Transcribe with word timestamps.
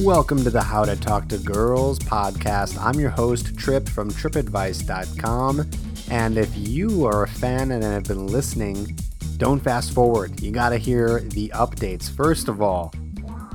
Welcome 0.00 0.44
to 0.44 0.50
the 0.50 0.60
How 0.60 0.84
to 0.84 0.94
Talk 0.94 1.26
to 1.28 1.38
Girls 1.38 1.98
podcast. 1.98 2.78
I'm 2.78 3.00
your 3.00 3.08
host, 3.08 3.56
Tripp 3.56 3.88
from 3.88 4.10
trippadvice.com. 4.10 5.70
And 6.10 6.36
if 6.36 6.54
you 6.54 7.06
are 7.06 7.22
a 7.22 7.28
fan 7.28 7.70
and 7.70 7.82
have 7.82 8.04
been 8.04 8.26
listening, 8.26 8.94
don't 9.38 9.58
fast 9.58 9.94
forward. 9.94 10.38
You 10.42 10.50
got 10.50 10.68
to 10.68 10.76
hear 10.76 11.20
the 11.20 11.50
updates. 11.54 12.10
First 12.10 12.48
of 12.48 12.60
all, 12.60 12.92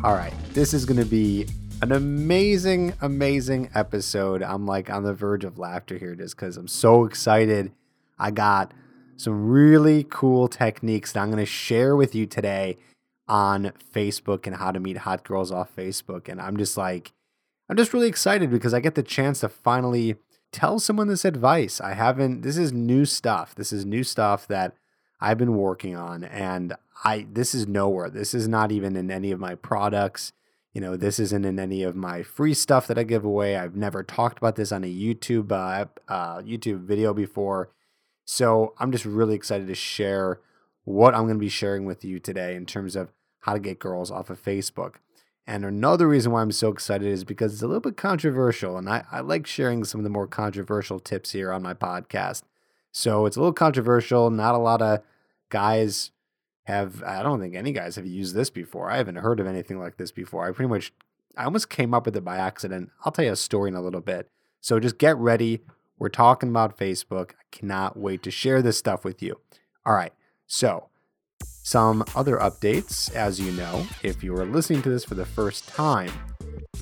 all 0.04 0.14
right, 0.14 0.34
this 0.54 0.74
is 0.74 0.84
going 0.84 1.00
to 1.00 1.06
be 1.06 1.46
an 1.84 1.92
amazing, 1.92 2.96
amazing 3.02 3.70
episode. 3.76 4.42
I'm 4.42 4.66
like 4.66 4.90
on 4.90 5.04
the 5.04 5.14
verge 5.14 5.46
of 5.46 5.60
laughter 5.60 6.00
here 6.00 6.16
just 6.16 6.36
because 6.36 6.58
I'm 6.58 6.68
so 6.68 7.06
excited. 7.06 7.72
I 8.18 8.32
got 8.32 8.74
some 9.16 9.48
really 9.48 10.08
cool 10.10 10.48
techniques 10.48 11.12
that 11.12 11.20
I'm 11.20 11.30
going 11.30 11.38
to 11.38 11.46
share 11.46 11.96
with 11.96 12.16
you 12.16 12.26
today 12.26 12.80
on 13.32 13.72
Facebook 13.94 14.46
and 14.46 14.58
how 14.58 14.74
to 14.74 14.80
meet 14.80 14.98
hot 14.98 15.24
girls 15.24 15.54
off 15.54 15.74
Facebook. 15.74 16.28
And 16.28 16.42
I'm 16.42 16.58
just 16.58 16.76
like, 16.76 17.14
I'm 17.70 17.78
just 17.78 17.94
really 17.94 18.10
excited 18.10 18.52
because 18.52 18.74
I 18.74 18.82
get 18.82 18.96
the 18.96 19.02
chance 19.02 19.40
to 19.40 19.48
finally 19.48 20.16
tell 20.52 20.80
someone 20.80 21.08
this 21.08 21.24
advice. 21.24 21.80
I 21.80 21.94
haven't, 21.94 22.42
this 22.42 22.58
is 22.58 22.74
new 22.74 23.06
stuff. 23.06 23.56
This 23.56 23.72
is 23.72 23.86
new 23.86 24.04
stuff 24.04 24.48
that 24.50 24.74
I've 25.22 25.38
been 25.38 25.56
working 25.56 25.96
on. 25.96 26.26
And 26.26 26.76
I, 27.06 27.26
this 27.32 27.56
is 27.56 27.70
nowhere. 27.70 28.10
This 28.10 28.34
is 28.34 28.50
not 28.50 28.70
even 28.70 28.98
in 28.98 29.10
any 29.10 29.32
of 29.32 29.40
my 29.40 29.56
products. 29.56 30.34
You 30.74 30.82
know, 30.82 30.98
this 30.98 31.18
isn't 31.18 31.46
in 31.46 31.58
any 31.58 31.84
of 31.84 31.96
my 31.96 32.24
free 32.24 32.54
stuff 32.54 32.86
that 32.88 33.00
I 33.00 33.04
give 33.04 33.24
away. 33.24 33.56
I've 33.56 33.78
never 33.78 34.04
talked 34.04 34.40
about 34.40 34.58
this 34.58 34.74
on 34.74 34.84
a 34.84 34.94
YouTube, 34.94 35.54
uh, 35.54 35.86
uh, 36.10 36.42
YouTube 36.42 36.82
video 36.82 37.14
before. 37.14 37.72
So 38.26 38.74
I'm 38.78 38.92
just 38.92 39.06
really 39.06 39.36
excited 39.36 39.68
to 39.68 39.76
share 39.76 40.42
what 40.84 41.16
I'm 41.16 41.24
going 41.24 41.36
to 41.36 41.40
be 41.40 41.48
sharing 41.48 41.86
with 41.86 42.04
you 42.04 42.20
today 42.20 42.56
in 42.56 42.66
terms 42.66 42.98
of 42.98 43.14
how 43.42 43.54
to 43.54 43.60
get 43.60 43.80
girls 43.80 44.12
off 44.12 44.30
of 44.30 44.44
Facebook. 44.44 44.96
And 45.48 45.66
another 45.66 46.08
reason 46.08 46.32
why 46.32 46.42
I'm 46.42 46.52
so 46.52 46.70
excited 46.70 47.08
is 47.08 47.24
because 47.24 47.54
it's 47.54 47.62
a 47.62 47.68
little 47.68 47.82
bit 47.82 47.98
controversial. 47.98 48.78
And 48.78 48.90
I, 48.90 49.04
I 49.12 49.20
like 49.22 49.48
sharing 49.48 49.84
some 49.84 50.00
of 50.00 50.04
the 50.04 50.10
more 50.10 50.28
controversial 50.28 51.00
tips 51.00 51.32
here 51.32 51.52
on 51.52 51.64
my 51.64 51.74
podcast. 51.74 52.44
So 52.92 53.26
it's 53.26 53.36
a 53.36 53.40
little 53.40 53.54
controversial. 53.54 54.30
Not 54.30 54.56
a 54.56 54.60
lot 54.60 54.82
of 54.82 55.02
guys 55.50 56.12
have, 56.66 57.04
I 57.04 57.24
don't 57.24 57.40
think 57.40 57.56
any 57.56 57.74
guys 57.74 57.96
have 57.96 58.06
used 58.06 58.36
this 58.36 58.50
before. 58.50 58.90
I 58.90 58.98
haven't 58.98 59.16
heard 59.16 59.40
of 59.40 59.48
anything 59.48 59.80
like 59.80 59.98
this 59.98 60.12
before. 60.12 60.48
I 60.48 60.52
pretty 60.52 60.70
much, 60.70 60.94
I 61.36 61.46
almost 61.46 61.70
came 61.70 61.94
up 61.94 62.06
with 62.06 62.16
it 62.16 62.24
by 62.24 62.38
accident. 62.38 62.92
I'll 63.04 63.12
tell 63.12 63.26
you 63.26 63.32
a 63.32 63.36
story 63.36 63.70
in 63.70 63.76
a 63.76 63.82
little 63.82 64.02
bit. 64.02 64.30
So 64.62 64.80
just 64.80 65.00
get 65.00 65.18
ready. 65.18 65.62
We're 65.98 66.10
talking 66.10 66.50
about 66.50 66.78
Facebook. 66.78 67.32
I 67.32 67.44
cannot 67.52 67.98
wait 67.98 68.22
to 68.24 68.32
share 68.32 68.62
this 68.62 68.78
stuff 68.78 69.04
with 69.04 69.24
you. 69.24 69.40
All 69.86 69.96
right. 69.96 70.14
So, 70.46 70.90
some 71.64 72.04
other 72.16 72.38
updates, 72.38 73.14
as 73.14 73.40
you 73.40 73.52
know, 73.52 73.86
if 74.04 74.24
you 74.24 74.36
are 74.36 74.46
listening 74.46 74.82
to 74.84 74.90
this 74.90 75.06
for 75.06 75.16
the 75.16 75.26
first 75.26 75.68
time, 75.68 76.12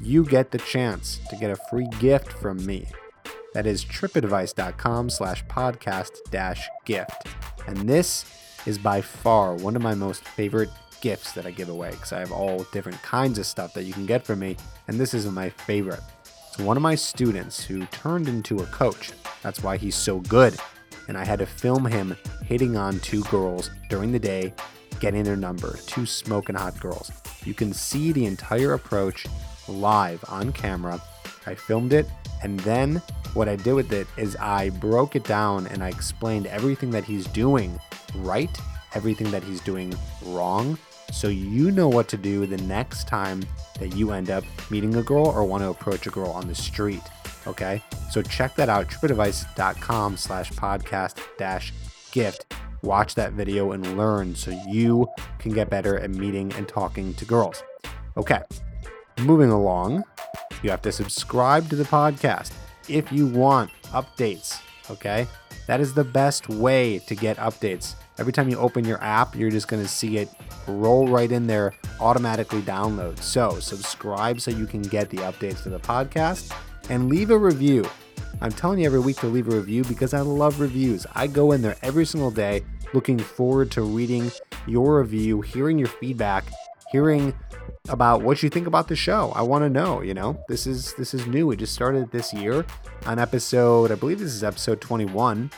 you 0.01 0.23
get 0.23 0.51
the 0.51 0.57
chance 0.57 1.19
to 1.29 1.35
get 1.35 1.51
a 1.51 1.57
free 1.69 1.87
gift 1.99 2.31
from 2.31 2.65
me. 2.65 2.87
That 3.53 3.65
is 3.65 3.83
trippadvice.com 3.83 5.09
slash 5.09 5.43
podcast 5.45 6.11
dash 6.31 6.69
gift. 6.85 7.27
And 7.67 7.89
this 7.89 8.25
is 8.65 8.77
by 8.77 9.01
far 9.01 9.55
one 9.55 9.75
of 9.75 9.81
my 9.81 9.95
most 9.95 10.23
favorite 10.23 10.69
gifts 11.01 11.31
that 11.33 11.45
I 11.45 11.51
give 11.51 11.69
away 11.69 11.91
because 11.91 12.13
I 12.13 12.19
have 12.19 12.31
all 12.31 12.65
different 12.71 13.01
kinds 13.01 13.39
of 13.39 13.45
stuff 13.45 13.73
that 13.73 13.83
you 13.83 13.93
can 13.93 14.05
get 14.05 14.25
from 14.25 14.39
me. 14.39 14.57
And 14.87 14.99
this 14.99 15.13
is 15.13 15.25
my 15.27 15.49
favorite. 15.49 16.01
It's 16.47 16.59
one 16.59 16.77
of 16.77 16.83
my 16.83 16.95
students 16.95 17.63
who 17.63 17.85
turned 17.87 18.27
into 18.27 18.59
a 18.59 18.65
coach. 18.67 19.11
That's 19.41 19.63
why 19.63 19.77
he's 19.77 19.95
so 19.95 20.19
good. 20.19 20.57
And 21.09 21.17
I 21.17 21.25
had 21.25 21.39
to 21.39 21.45
film 21.45 21.85
him 21.85 22.15
hitting 22.45 22.77
on 22.77 22.99
two 22.99 23.23
girls 23.23 23.71
during 23.89 24.11
the 24.11 24.19
day, 24.19 24.53
getting 24.99 25.23
their 25.23 25.35
number, 25.35 25.75
two 25.87 26.05
smoking 26.05 26.55
hot 26.55 26.79
girls. 26.79 27.11
You 27.43 27.53
can 27.53 27.73
see 27.73 28.11
the 28.11 28.25
entire 28.27 28.73
approach 28.73 29.25
live 29.67 30.23
on 30.29 30.53
camera. 30.53 31.01
I 31.47 31.55
filmed 31.55 31.93
it, 31.93 32.05
and 32.43 32.59
then 32.59 33.01
what 33.33 33.49
I 33.49 33.55
did 33.55 33.73
with 33.73 33.91
it 33.91 34.05
is 34.17 34.35
I 34.35 34.69
broke 34.69 35.15
it 35.15 35.23
down 35.23 35.65
and 35.67 35.83
I 35.83 35.89
explained 35.89 36.45
everything 36.45 36.91
that 36.91 37.03
he's 37.03 37.25
doing 37.27 37.79
right, 38.15 38.55
everything 38.93 39.31
that 39.31 39.43
he's 39.43 39.61
doing 39.61 39.93
wrong, 40.25 40.77
so 41.11 41.27
you 41.27 41.71
know 41.71 41.87
what 41.87 42.07
to 42.09 42.17
do 42.17 42.45
the 42.45 42.57
next 42.57 43.07
time 43.07 43.43
that 43.79 43.95
you 43.95 44.11
end 44.11 44.29
up 44.29 44.43
meeting 44.69 44.95
a 44.95 45.03
girl 45.03 45.25
or 45.25 45.43
want 45.43 45.63
to 45.63 45.69
approach 45.69 46.05
a 46.05 46.11
girl 46.11 46.29
on 46.29 46.47
the 46.47 46.55
street. 46.55 47.01
Okay, 47.47 47.81
so 48.11 48.21
check 48.21 48.55
that 48.55 48.69
out, 48.69 48.87
trippadvice.com 48.87 50.17
slash 50.17 50.51
podcast 50.51 51.19
dash 51.37 51.73
gift. 52.11 52.53
Watch 52.81 53.15
that 53.15 53.33
video 53.33 53.71
and 53.71 53.97
learn 53.97 54.35
so 54.35 54.51
you 54.67 55.07
can 55.37 55.51
get 55.51 55.69
better 55.69 55.97
at 55.97 56.09
meeting 56.11 56.53
and 56.53 56.67
talking 56.67 57.13
to 57.15 57.25
girls. 57.25 57.63
Okay, 58.17 58.41
moving 59.21 59.51
along, 59.51 60.03
you 60.63 60.69
have 60.69 60.81
to 60.83 60.91
subscribe 60.91 61.69
to 61.69 61.75
the 61.75 61.83
podcast 61.83 62.51
if 62.87 63.11
you 63.11 63.27
want 63.27 63.71
updates. 63.87 64.61
Okay, 64.89 65.27
that 65.67 65.79
is 65.79 65.93
the 65.93 66.03
best 66.03 66.49
way 66.49 66.99
to 66.99 67.15
get 67.15 67.37
updates. 67.37 67.95
Every 68.17 68.33
time 68.33 68.49
you 68.49 68.57
open 68.57 68.83
your 68.83 69.01
app, 69.01 69.35
you're 69.35 69.51
just 69.51 69.67
going 69.67 69.81
to 69.81 69.87
see 69.87 70.17
it 70.17 70.29
roll 70.67 71.07
right 71.07 71.31
in 71.31 71.47
there, 71.47 71.73
automatically 72.01 72.61
download. 72.61 73.19
So, 73.19 73.59
subscribe 73.59 74.41
so 74.41 74.51
you 74.51 74.65
can 74.65 74.81
get 74.81 75.09
the 75.09 75.17
updates 75.17 75.63
to 75.63 75.69
the 75.69 75.79
podcast 75.79 76.53
and 76.89 77.09
leave 77.09 77.31
a 77.31 77.37
review. 77.37 77.85
I'm 78.41 78.51
telling 78.51 78.79
you 78.79 78.85
every 78.85 78.99
week 78.99 79.17
to 79.17 79.27
leave 79.27 79.47
a 79.47 79.55
review 79.55 79.83
because 79.83 80.13
I 80.13 80.21
love 80.21 80.59
reviews. 80.59 81.05
I 81.13 81.27
go 81.27 81.51
in 81.51 81.61
there 81.61 81.75
every 81.81 82.05
single 82.05 82.31
day 82.31 82.63
looking 82.93 83.19
forward 83.19 83.71
to 83.71 83.81
reading 83.81 84.31
your 84.65 84.99
review, 84.99 85.41
hearing 85.41 85.77
your 85.77 85.87
feedback, 85.87 86.45
hearing 86.91 87.33
about 87.89 88.21
what 88.21 88.41
you 88.41 88.49
think 88.49 88.67
about 88.67 88.87
the 88.87 88.95
show. 88.95 89.31
I 89.35 89.41
want 89.41 89.63
to 89.63 89.69
know, 89.69 90.01
you 90.01 90.13
know. 90.13 90.39
This 90.47 90.67
is 90.67 90.93
this 90.93 91.13
is 91.13 91.27
new. 91.27 91.47
We 91.47 91.55
just 91.55 91.73
started 91.73 92.11
this 92.11 92.33
year 92.33 92.65
on 93.05 93.19
episode, 93.19 93.91
I 93.91 93.95
believe 93.95 94.19
this 94.19 94.33
is 94.33 94.43
episode 94.43 94.81
21. 94.81 95.51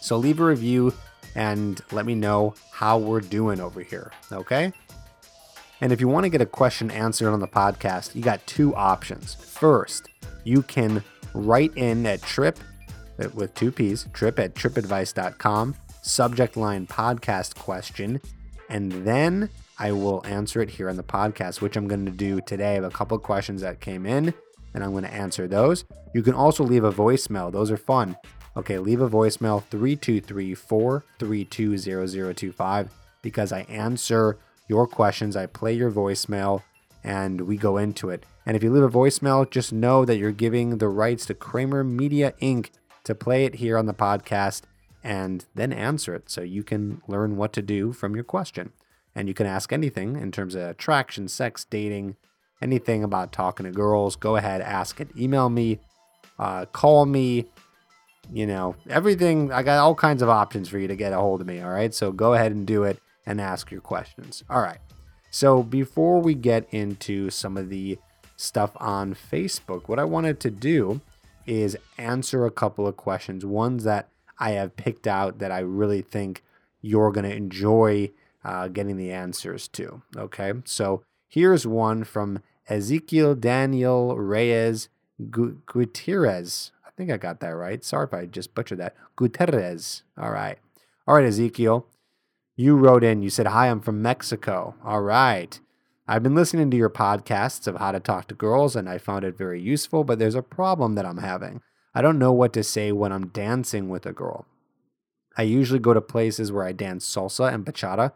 So 0.00 0.16
leave 0.16 0.40
a 0.40 0.44
review 0.44 0.94
and 1.34 1.80
let 1.92 2.06
me 2.06 2.14
know 2.14 2.54
how 2.72 2.98
we're 2.98 3.20
doing 3.20 3.60
over 3.60 3.82
here, 3.82 4.10
okay? 4.32 4.72
And 5.80 5.92
if 5.92 6.00
you 6.00 6.08
want 6.08 6.24
to 6.24 6.30
get 6.30 6.40
a 6.40 6.46
question 6.46 6.90
answered 6.90 7.30
on 7.30 7.40
the 7.40 7.48
podcast, 7.48 8.14
you 8.14 8.22
got 8.22 8.46
two 8.46 8.74
options. 8.74 9.34
First, 9.34 10.08
you 10.44 10.62
can 10.62 11.02
write 11.34 11.76
in 11.76 12.06
at 12.06 12.22
tripp 12.22 12.58
uh, 13.18 13.28
with 13.34 13.54
two 13.54 13.70
P's, 13.70 14.06
tripp 14.12 14.38
at 14.38 14.54
trippadvice.com, 14.54 15.74
subject 16.02 16.56
line 16.56 16.86
podcast 16.86 17.56
question, 17.56 18.20
and 18.68 18.92
then 19.06 19.50
I 19.78 19.92
will 19.92 20.24
answer 20.26 20.60
it 20.60 20.70
here 20.70 20.88
on 20.88 20.96
the 20.96 21.02
podcast, 21.02 21.60
which 21.60 21.76
I'm 21.76 21.88
going 21.88 22.04
to 22.04 22.12
do 22.12 22.40
today. 22.40 22.72
I 22.72 22.74
have 22.74 22.84
a 22.84 22.90
couple 22.90 23.18
questions 23.18 23.62
that 23.62 23.80
came 23.80 24.06
in, 24.06 24.34
and 24.74 24.84
I'm 24.84 24.92
going 24.92 25.04
to 25.04 25.12
answer 25.12 25.48
those. 25.48 25.84
You 26.14 26.22
can 26.22 26.34
also 26.34 26.64
leave 26.64 26.84
a 26.84 26.92
voicemail, 26.92 27.52
those 27.52 27.70
are 27.70 27.76
fun. 27.76 28.16
Okay, 28.56 28.78
leave 28.78 29.00
a 29.00 29.08
voicemail 29.08 29.62
323 29.64 30.54
432 30.54 31.78
0025 32.34 32.90
because 33.22 33.52
I 33.52 33.60
answer 33.62 34.38
your 34.68 34.86
questions. 34.86 35.36
I 35.36 35.46
play 35.46 35.72
your 35.72 35.90
voicemail 35.90 36.62
and 37.04 37.40
we 37.42 37.56
go 37.56 37.76
into 37.76 38.10
it. 38.10 38.24
And 38.46 38.56
if 38.56 38.62
you 38.62 38.70
leave 38.70 38.82
a 38.82 38.88
voicemail, 38.88 39.48
just 39.48 39.72
know 39.72 40.04
that 40.04 40.16
you're 40.16 40.32
giving 40.32 40.78
the 40.78 40.88
rights 40.88 41.26
to 41.26 41.34
Kramer 41.34 41.84
Media 41.84 42.32
Inc. 42.40 42.70
to 43.04 43.14
play 43.14 43.44
it 43.44 43.56
here 43.56 43.76
on 43.76 43.86
the 43.86 43.94
podcast 43.94 44.62
and 45.02 45.46
then 45.54 45.72
answer 45.72 46.14
it 46.14 46.30
so 46.30 46.42
you 46.42 46.62
can 46.62 47.02
learn 47.06 47.36
what 47.36 47.52
to 47.54 47.62
do 47.62 47.92
from 47.92 48.14
your 48.14 48.24
question. 48.24 48.72
And 49.14 49.28
you 49.28 49.34
can 49.34 49.46
ask 49.46 49.72
anything 49.72 50.16
in 50.16 50.30
terms 50.30 50.54
of 50.54 50.62
attraction, 50.62 51.28
sex, 51.28 51.64
dating, 51.64 52.16
anything 52.62 53.02
about 53.02 53.32
talking 53.32 53.66
to 53.66 53.72
girls. 53.72 54.16
Go 54.16 54.36
ahead, 54.36 54.60
ask 54.60 55.00
it. 55.00 55.08
Email 55.16 55.48
me, 55.48 55.80
uh, 56.38 56.66
call 56.66 57.06
me, 57.06 57.46
you 58.32 58.46
know, 58.46 58.76
everything. 58.88 59.52
I 59.52 59.62
got 59.62 59.78
all 59.78 59.94
kinds 59.94 60.22
of 60.22 60.28
options 60.28 60.68
for 60.68 60.78
you 60.78 60.88
to 60.88 60.96
get 60.96 61.12
a 61.12 61.16
hold 61.16 61.40
of 61.40 61.46
me. 61.46 61.60
All 61.60 61.70
right. 61.70 61.92
So 61.92 62.12
go 62.12 62.34
ahead 62.34 62.52
and 62.52 62.66
do 62.66 62.84
it 62.84 62.98
and 63.26 63.40
ask 63.40 63.70
your 63.70 63.80
questions. 63.80 64.44
All 64.48 64.60
right. 64.60 64.78
So 65.30 65.62
before 65.62 66.20
we 66.20 66.34
get 66.34 66.66
into 66.72 67.30
some 67.30 67.56
of 67.56 67.68
the 67.68 67.98
stuff 68.40 68.72
on 68.76 69.14
Facebook, 69.14 69.88
what 69.88 69.98
I 69.98 70.04
wanted 70.04 70.40
to 70.40 70.50
do 70.50 71.00
is 71.46 71.76
answer 71.98 72.46
a 72.46 72.50
couple 72.50 72.86
of 72.86 72.96
questions, 72.96 73.44
ones 73.44 73.84
that 73.84 74.08
I 74.38 74.50
have 74.52 74.76
picked 74.76 75.06
out 75.06 75.38
that 75.38 75.52
I 75.52 75.60
really 75.60 76.02
think 76.02 76.42
you're 76.80 77.12
going 77.12 77.28
to 77.28 77.34
enjoy 77.36 78.10
uh, 78.44 78.68
getting 78.68 78.96
the 78.96 79.12
answers 79.12 79.68
to. 79.68 80.02
Okay. 80.16 80.52
So 80.64 81.02
here's 81.28 81.66
one 81.66 82.04
from 82.04 82.40
Ezekiel 82.68 83.34
Daniel 83.34 84.16
Reyes 84.16 84.88
Gu- 85.30 85.60
Gutierrez. 85.66 86.72
I 86.86 86.90
think 86.96 87.10
I 87.10 87.16
got 87.16 87.40
that 87.40 87.50
right. 87.50 87.84
Sorry 87.84 88.04
if 88.06 88.14
I 88.14 88.26
just 88.26 88.54
butchered 88.54 88.78
that. 88.78 88.96
Gutierrez. 89.16 90.02
All 90.16 90.30
right. 90.30 90.58
All 91.06 91.16
right, 91.16 91.24
Ezekiel. 91.24 91.86
You 92.56 92.76
wrote 92.76 93.04
in, 93.04 93.22
you 93.22 93.30
said, 93.30 93.46
Hi, 93.46 93.68
I'm 93.68 93.80
from 93.80 94.02
Mexico. 94.02 94.74
All 94.84 95.02
right. 95.02 95.58
I've 96.10 96.24
been 96.24 96.34
listening 96.34 96.72
to 96.72 96.76
your 96.76 96.90
podcasts 96.90 97.68
of 97.68 97.76
how 97.76 97.92
to 97.92 98.00
talk 98.00 98.26
to 98.26 98.34
girls 98.34 98.74
and 98.74 98.88
I 98.88 98.98
found 98.98 99.24
it 99.24 99.38
very 99.38 99.60
useful, 99.60 100.02
but 100.02 100.18
there's 100.18 100.34
a 100.34 100.42
problem 100.42 100.96
that 100.96 101.06
I'm 101.06 101.18
having. 101.18 101.60
I 101.94 102.02
don't 102.02 102.18
know 102.18 102.32
what 102.32 102.52
to 102.54 102.64
say 102.64 102.90
when 102.90 103.12
I'm 103.12 103.28
dancing 103.28 103.88
with 103.88 104.04
a 104.06 104.12
girl. 104.12 104.44
I 105.38 105.42
usually 105.42 105.78
go 105.78 105.94
to 105.94 106.00
places 106.00 106.50
where 106.50 106.64
I 106.64 106.72
dance 106.72 107.06
salsa 107.06 107.54
and 107.54 107.64
bachata, 107.64 108.14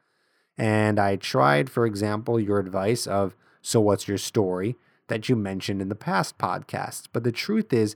and 0.58 0.98
I 0.98 1.14
tried, 1.14 1.70
for 1.70 1.86
example, 1.86 2.40
your 2.40 2.58
advice 2.58 3.06
of, 3.06 3.36
So 3.62 3.80
what's 3.80 4.08
your 4.08 4.18
story? 4.18 4.74
that 5.06 5.28
you 5.28 5.36
mentioned 5.36 5.80
in 5.80 5.88
the 5.88 5.94
past 5.94 6.36
podcasts. 6.36 7.04
But 7.12 7.22
the 7.22 7.30
truth 7.30 7.72
is, 7.72 7.94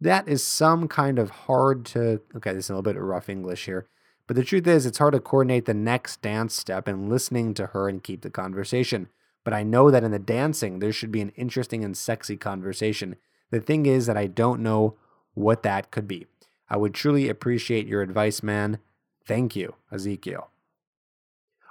that 0.00 0.26
is 0.26 0.42
some 0.42 0.88
kind 0.88 1.18
of 1.18 1.30
hard 1.30 1.84
to, 1.86 2.22
okay, 2.34 2.54
this 2.54 2.66
is 2.66 2.70
a 2.70 2.72
little 2.72 2.82
bit 2.82 2.96
of 2.96 3.02
rough 3.02 3.28
English 3.28 3.66
here. 3.66 3.86
But 4.26 4.36
the 4.36 4.44
truth 4.44 4.66
is, 4.66 4.86
it's 4.86 4.98
hard 4.98 5.12
to 5.12 5.20
coordinate 5.20 5.66
the 5.66 5.74
next 5.74 6.22
dance 6.22 6.54
step 6.54 6.88
and 6.88 7.10
listening 7.10 7.52
to 7.54 7.66
her 7.66 7.90
and 7.90 8.02
keep 8.02 8.22
the 8.22 8.30
conversation. 8.30 9.08
But 9.44 9.52
I 9.54 9.62
know 9.62 9.90
that 9.90 10.02
in 10.02 10.10
the 10.10 10.18
dancing, 10.18 10.78
there 10.78 10.92
should 10.92 11.12
be 11.12 11.20
an 11.20 11.32
interesting 11.36 11.84
and 11.84 11.96
sexy 11.96 12.36
conversation. 12.36 13.16
The 13.50 13.60
thing 13.60 13.86
is 13.86 14.06
that 14.06 14.16
I 14.16 14.26
don't 14.26 14.60
know 14.60 14.96
what 15.34 15.62
that 15.62 15.90
could 15.90 16.08
be. 16.08 16.26
I 16.68 16.76
would 16.76 16.94
truly 16.94 17.28
appreciate 17.28 17.86
your 17.86 18.02
advice, 18.02 18.42
man. 18.42 18.78
Thank 19.26 19.54
you, 19.54 19.74
Ezekiel. 19.92 20.50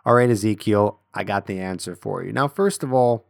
All 0.05 0.15
right, 0.15 0.29
Ezekiel, 0.29 0.99
I 1.13 1.23
got 1.23 1.45
the 1.45 1.59
answer 1.59 1.95
for 1.95 2.23
you. 2.23 2.31
Now, 2.31 2.47
first 2.47 2.83
of 2.83 2.93
all, 2.93 3.25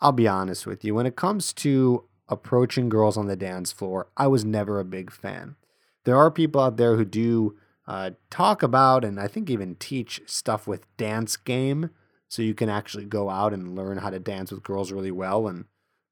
I'll 0.00 0.12
be 0.12 0.28
honest 0.28 0.66
with 0.66 0.84
you. 0.84 0.94
When 0.94 1.06
it 1.06 1.16
comes 1.16 1.52
to 1.54 2.04
approaching 2.28 2.88
girls 2.88 3.16
on 3.16 3.26
the 3.26 3.36
dance 3.36 3.72
floor, 3.72 4.08
I 4.16 4.26
was 4.26 4.44
never 4.44 4.78
a 4.78 4.84
big 4.84 5.10
fan. 5.10 5.56
There 6.04 6.16
are 6.16 6.30
people 6.30 6.60
out 6.60 6.76
there 6.76 6.96
who 6.96 7.04
do 7.04 7.56
uh, 7.86 8.10
talk 8.30 8.62
about 8.62 9.04
and 9.04 9.18
I 9.18 9.26
think 9.26 9.50
even 9.50 9.74
teach 9.76 10.20
stuff 10.26 10.66
with 10.66 10.94
dance 10.96 11.36
game. 11.36 11.90
So 12.28 12.42
you 12.42 12.54
can 12.54 12.68
actually 12.68 13.04
go 13.04 13.30
out 13.30 13.52
and 13.52 13.74
learn 13.74 13.98
how 13.98 14.10
to 14.10 14.18
dance 14.18 14.52
with 14.52 14.62
girls 14.62 14.92
really 14.92 15.10
well 15.10 15.48
and 15.48 15.64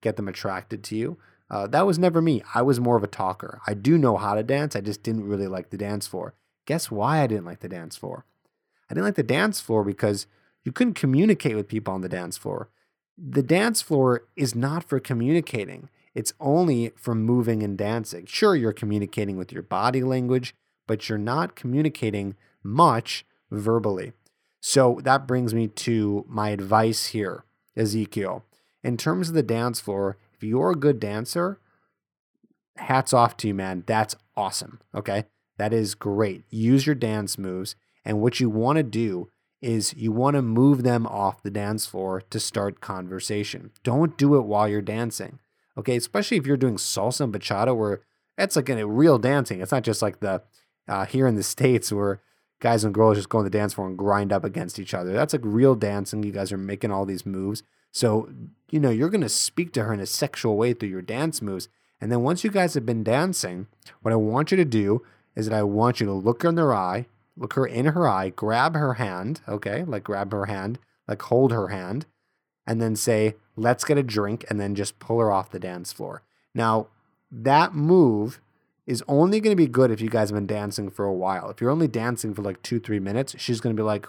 get 0.02 0.16
them 0.16 0.28
attracted 0.28 0.82
to 0.84 0.96
you. 0.96 1.18
Uh, 1.50 1.66
that 1.68 1.86
was 1.86 1.98
never 1.98 2.20
me. 2.20 2.42
I 2.54 2.62
was 2.62 2.80
more 2.80 2.96
of 2.96 3.04
a 3.04 3.08
talker. 3.08 3.60
I 3.66 3.74
do 3.74 3.98
know 3.98 4.16
how 4.16 4.34
to 4.34 4.42
dance. 4.42 4.74
I 4.74 4.80
just 4.80 5.02
didn't 5.02 5.28
really 5.28 5.46
like 5.46 5.70
the 5.70 5.76
dance 5.76 6.06
floor. 6.06 6.34
Guess 6.66 6.90
why 6.90 7.20
I 7.20 7.26
didn't 7.26 7.44
like 7.44 7.60
the 7.60 7.68
dance 7.68 7.96
floor? 7.96 8.24
I 8.90 8.94
didn't 8.94 9.04
like 9.04 9.14
the 9.14 9.22
dance 9.22 9.60
floor 9.60 9.84
because 9.84 10.26
you 10.64 10.72
couldn't 10.72 10.94
communicate 10.94 11.54
with 11.54 11.68
people 11.68 11.94
on 11.94 12.00
the 12.00 12.08
dance 12.08 12.36
floor. 12.36 12.70
The 13.16 13.42
dance 13.42 13.80
floor 13.82 14.24
is 14.34 14.54
not 14.54 14.84
for 14.84 14.98
communicating. 14.98 15.88
It's 16.14 16.32
only 16.40 16.92
for 16.96 17.14
moving 17.14 17.62
and 17.62 17.78
dancing. 17.78 18.26
Sure, 18.26 18.56
you're 18.56 18.72
communicating 18.72 19.36
with 19.36 19.52
your 19.52 19.62
body 19.62 20.02
language, 20.02 20.54
but 20.86 21.08
you're 21.08 21.18
not 21.18 21.54
communicating 21.54 22.34
much 22.62 23.24
verbally. 23.50 24.12
So 24.68 24.98
that 25.04 25.28
brings 25.28 25.54
me 25.54 25.68
to 25.68 26.24
my 26.28 26.48
advice 26.48 27.06
here, 27.06 27.44
Ezekiel. 27.76 28.44
In 28.82 28.96
terms 28.96 29.28
of 29.28 29.36
the 29.36 29.42
dance 29.44 29.78
floor, 29.78 30.16
if 30.34 30.42
you're 30.42 30.72
a 30.72 30.74
good 30.74 30.98
dancer, 30.98 31.60
hats 32.74 33.12
off 33.12 33.36
to 33.36 33.46
you, 33.46 33.54
man. 33.54 33.84
That's 33.86 34.16
awesome. 34.36 34.80
Okay. 34.92 35.26
That 35.56 35.72
is 35.72 35.94
great. 35.94 36.46
Use 36.50 36.84
your 36.84 36.96
dance 36.96 37.38
moves. 37.38 37.76
And 38.04 38.20
what 38.20 38.40
you 38.40 38.50
want 38.50 38.78
to 38.78 38.82
do 38.82 39.30
is 39.62 39.94
you 39.94 40.10
want 40.10 40.34
to 40.34 40.42
move 40.42 40.82
them 40.82 41.06
off 41.06 41.44
the 41.44 41.50
dance 41.52 41.86
floor 41.86 42.20
to 42.22 42.40
start 42.40 42.80
conversation. 42.80 43.70
Don't 43.84 44.18
do 44.18 44.34
it 44.34 44.46
while 44.46 44.68
you're 44.68 44.82
dancing. 44.82 45.38
Okay. 45.78 45.94
Especially 45.94 46.38
if 46.38 46.44
you're 46.44 46.56
doing 46.56 46.74
salsa 46.74 47.20
and 47.20 47.32
bachata, 47.32 47.76
where 47.76 48.00
it's 48.36 48.56
like 48.56 48.68
a 48.68 48.84
real 48.84 49.18
dancing. 49.18 49.60
It's 49.60 49.70
not 49.70 49.84
just 49.84 50.02
like 50.02 50.18
the 50.18 50.42
uh, 50.88 51.06
here 51.06 51.28
in 51.28 51.36
the 51.36 51.44
States 51.44 51.92
where 51.92 52.20
guys 52.60 52.84
and 52.84 52.94
girls 52.94 53.16
just 53.16 53.28
go 53.28 53.38
on 53.38 53.44
the 53.44 53.50
dance 53.50 53.74
floor 53.74 53.86
and 53.86 53.98
grind 53.98 54.32
up 54.32 54.44
against 54.44 54.78
each 54.78 54.94
other. 54.94 55.12
That's 55.12 55.32
like 55.32 55.42
real 55.44 55.74
dancing. 55.74 56.22
You 56.22 56.32
guys 56.32 56.52
are 56.52 56.58
making 56.58 56.90
all 56.90 57.04
these 57.04 57.26
moves. 57.26 57.62
So, 57.92 58.30
you 58.70 58.80
know, 58.80 58.90
you're 58.90 59.10
going 59.10 59.20
to 59.22 59.28
speak 59.28 59.72
to 59.74 59.84
her 59.84 59.92
in 59.92 60.00
a 60.00 60.06
sexual 60.06 60.56
way 60.56 60.72
through 60.72 60.88
your 60.88 61.02
dance 61.02 61.40
moves. 61.40 61.68
And 62.00 62.12
then 62.12 62.22
once 62.22 62.44
you 62.44 62.50
guys 62.50 62.74
have 62.74 62.84
been 62.84 63.02
dancing, 63.02 63.68
what 64.02 64.12
I 64.12 64.16
want 64.16 64.50
you 64.50 64.56
to 64.58 64.64
do 64.64 65.02
is 65.34 65.48
that 65.48 65.56
I 65.56 65.62
want 65.62 66.00
you 66.00 66.06
to 66.06 66.12
look 66.12 66.42
her 66.42 66.50
in 66.50 66.56
her 66.56 66.74
eye, 66.74 67.06
look 67.36 67.54
her 67.54 67.66
in 67.66 67.86
her 67.86 68.08
eye, 68.08 68.30
grab 68.30 68.74
her 68.74 68.94
hand, 68.94 69.40
okay? 69.48 69.84
Like 69.84 70.04
grab 70.04 70.32
her 70.32 70.46
hand, 70.46 70.78
like 71.08 71.22
hold 71.22 71.52
her 71.52 71.68
hand, 71.68 72.06
and 72.66 72.82
then 72.82 72.96
say, 72.96 73.36
let's 73.54 73.84
get 73.84 73.98
a 73.98 74.02
drink, 74.02 74.44
and 74.50 74.60
then 74.60 74.74
just 74.74 74.98
pull 74.98 75.20
her 75.20 75.30
off 75.30 75.50
the 75.50 75.58
dance 75.58 75.92
floor. 75.92 76.22
Now, 76.54 76.88
that 77.30 77.74
move 77.74 78.40
is 78.86 79.02
only 79.08 79.40
going 79.40 79.56
to 79.56 79.60
be 79.60 79.66
good 79.66 79.90
if 79.90 80.00
you 80.00 80.08
guys 80.08 80.30
have 80.30 80.36
been 80.36 80.46
dancing 80.46 80.90
for 80.90 81.04
a 81.04 81.12
while. 81.12 81.50
If 81.50 81.60
you're 81.60 81.70
only 81.70 81.88
dancing 81.88 82.34
for 82.34 82.42
like 82.42 82.62
two, 82.62 82.78
three 82.78 83.00
minutes, 83.00 83.34
she's 83.38 83.60
going 83.60 83.74
to 83.74 83.80
be 83.80 83.84
like, 83.84 84.06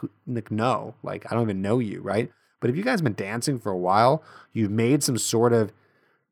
no, 0.51 0.94
like, 1.01 1.25
I 1.25 1.33
don't 1.33 1.44
even 1.44 1.62
know 1.62 1.79
you, 1.79 2.01
right? 2.01 2.31
But 2.59 2.69
if 2.69 2.77
you 2.77 2.83
guys 2.83 3.00
have 3.00 3.03
been 3.03 3.13
dancing 3.13 3.59
for 3.59 3.71
a 3.71 3.77
while, 3.77 4.24
you've 4.53 4.71
made 4.71 5.03
some 5.03 5.18
sort 5.18 5.51
of 5.51 5.71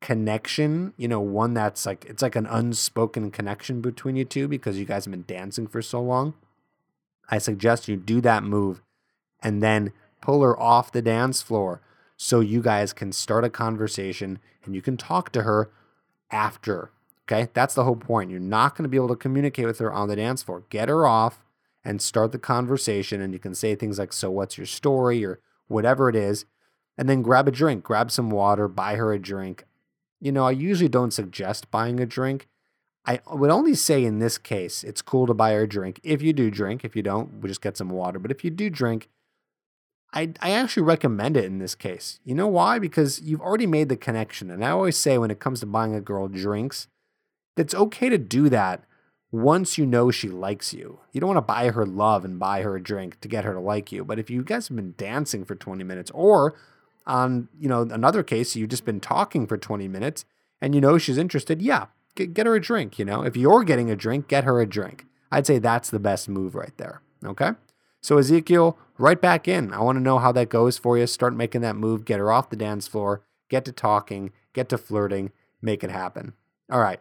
connection, 0.00 0.92
you 0.96 1.08
know, 1.08 1.20
one 1.20 1.54
that's 1.54 1.86
like, 1.86 2.04
it's 2.04 2.22
like 2.22 2.36
an 2.36 2.46
unspoken 2.46 3.30
connection 3.30 3.80
between 3.80 4.14
you 4.14 4.24
two 4.24 4.46
because 4.46 4.78
you 4.78 4.84
guys 4.84 5.06
have 5.06 5.12
been 5.12 5.24
dancing 5.26 5.66
for 5.66 5.82
so 5.82 6.00
long. 6.00 6.34
I 7.28 7.38
suggest 7.38 7.88
you 7.88 7.96
do 7.96 8.20
that 8.20 8.44
move 8.44 8.82
and 9.42 9.62
then 9.62 9.92
pull 10.20 10.42
her 10.42 10.58
off 10.58 10.92
the 10.92 11.02
dance 11.02 11.42
floor 11.42 11.80
so 12.16 12.40
you 12.40 12.62
guys 12.62 12.92
can 12.92 13.12
start 13.12 13.44
a 13.44 13.50
conversation 13.50 14.38
and 14.64 14.74
you 14.74 14.82
can 14.82 14.96
talk 14.96 15.32
to 15.32 15.42
her 15.42 15.70
after 16.30 16.90
Okay, 17.28 17.48
that's 17.54 17.74
the 17.74 17.84
whole 17.84 17.96
point. 17.96 18.30
You're 18.30 18.40
not 18.40 18.76
going 18.76 18.84
to 18.84 18.88
be 18.88 18.96
able 18.96 19.08
to 19.08 19.16
communicate 19.16 19.66
with 19.66 19.80
her 19.80 19.92
on 19.92 20.08
the 20.08 20.16
dance 20.16 20.42
floor. 20.42 20.62
Get 20.70 20.88
her 20.88 21.06
off 21.06 21.44
and 21.84 22.00
start 22.00 22.32
the 22.32 22.38
conversation, 22.38 23.20
and 23.20 23.32
you 23.32 23.38
can 23.38 23.54
say 23.54 23.74
things 23.74 23.98
like, 23.98 24.12
So, 24.12 24.30
what's 24.30 24.56
your 24.56 24.66
story? 24.66 25.24
or 25.24 25.40
whatever 25.68 26.08
it 26.08 26.16
is, 26.16 26.44
and 26.96 27.08
then 27.08 27.22
grab 27.22 27.48
a 27.48 27.50
drink, 27.50 27.84
grab 27.84 28.10
some 28.10 28.30
water, 28.30 28.68
buy 28.68 28.96
her 28.96 29.12
a 29.12 29.18
drink. 29.18 29.64
You 30.20 30.32
know, 30.32 30.44
I 30.44 30.52
usually 30.52 30.88
don't 30.88 31.12
suggest 31.12 31.70
buying 31.70 32.00
a 32.00 32.06
drink. 32.06 32.48
I 33.04 33.20
would 33.30 33.50
only 33.50 33.74
say 33.74 34.04
in 34.04 34.18
this 34.18 34.38
case, 34.38 34.82
it's 34.82 35.02
cool 35.02 35.26
to 35.26 35.34
buy 35.34 35.52
her 35.52 35.62
a 35.62 35.68
drink. 35.68 36.00
If 36.02 36.22
you 36.22 36.32
do 36.32 36.50
drink, 36.50 36.84
if 36.84 36.96
you 36.96 37.02
don't, 37.02 37.40
we 37.40 37.48
just 37.48 37.60
get 37.60 37.76
some 37.76 37.90
water. 37.90 38.18
But 38.18 38.30
if 38.30 38.42
you 38.42 38.50
do 38.50 38.70
drink, 38.70 39.08
I, 40.12 40.32
I 40.40 40.50
actually 40.50 40.84
recommend 40.84 41.36
it 41.36 41.44
in 41.44 41.58
this 41.58 41.74
case. 41.74 42.18
You 42.24 42.34
know 42.34 42.48
why? 42.48 42.78
Because 42.78 43.20
you've 43.20 43.40
already 43.40 43.66
made 43.66 43.88
the 43.88 43.96
connection. 43.96 44.50
And 44.50 44.64
I 44.64 44.70
always 44.70 44.96
say 44.96 45.18
when 45.18 45.30
it 45.30 45.38
comes 45.38 45.60
to 45.60 45.66
buying 45.66 45.94
a 45.94 46.00
girl 46.00 46.26
drinks, 46.26 46.88
it's 47.56 47.74
okay 47.74 48.08
to 48.08 48.18
do 48.18 48.48
that 48.48 48.84
once 49.32 49.76
you 49.76 49.86
know 49.86 50.10
she 50.10 50.28
likes 50.28 50.72
you. 50.72 51.00
You 51.12 51.20
don't 51.20 51.34
want 51.34 51.38
to 51.38 51.52
buy 51.52 51.70
her 51.70 51.84
love 51.84 52.24
and 52.24 52.38
buy 52.38 52.62
her 52.62 52.76
a 52.76 52.82
drink 52.82 53.20
to 53.20 53.28
get 53.28 53.44
her 53.44 53.52
to 53.52 53.60
like 53.60 53.92
you. 53.92 54.04
But 54.04 54.18
if 54.18 54.30
you 54.30 54.42
guys 54.42 54.68
have 54.68 54.76
been 54.76 54.94
dancing 54.96 55.44
for 55.44 55.54
20 55.54 55.84
minutes, 55.84 56.10
or 56.14 56.54
on 57.06 57.48
you 57.58 57.68
know 57.68 57.82
another 57.82 58.22
case, 58.22 58.56
you've 58.56 58.70
just 58.70 58.84
been 58.84 59.00
talking 59.00 59.46
for 59.46 59.56
20 59.56 59.88
minutes 59.88 60.24
and 60.60 60.74
you 60.74 60.80
know 60.80 60.98
she's 60.98 61.18
interested, 61.18 61.62
yeah, 61.62 61.86
get, 62.14 62.34
get 62.34 62.46
her 62.46 62.54
a 62.54 62.60
drink. 62.60 62.98
You 62.98 63.04
know, 63.04 63.22
if 63.22 63.36
you're 63.36 63.64
getting 63.64 63.90
a 63.90 63.96
drink, 63.96 64.28
get 64.28 64.44
her 64.44 64.60
a 64.60 64.66
drink. 64.66 65.06
I'd 65.30 65.46
say 65.46 65.58
that's 65.58 65.90
the 65.90 65.98
best 65.98 66.28
move 66.28 66.54
right 66.54 66.76
there. 66.76 67.02
Okay. 67.24 67.50
So 68.00 68.18
Ezekiel, 68.18 68.78
right 68.98 69.20
back 69.20 69.48
in. 69.48 69.72
I 69.72 69.80
want 69.80 69.96
to 69.96 70.02
know 70.02 70.18
how 70.18 70.32
that 70.32 70.48
goes 70.48 70.78
for 70.78 70.96
you. 70.96 71.06
Start 71.06 71.34
making 71.34 71.62
that 71.62 71.76
move. 71.76 72.04
Get 72.04 72.20
her 72.20 72.30
off 72.30 72.50
the 72.50 72.56
dance 72.56 72.86
floor. 72.86 73.22
Get 73.48 73.64
to 73.64 73.72
talking. 73.72 74.32
Get 74.52 74.68
to 74.68 74.78
flirting. 74.78 75.32
Make 75.60 75.82
it 75.82 75.90
happen. 75.90 76.34
All 76.70 76.80
right. 76.80 77.00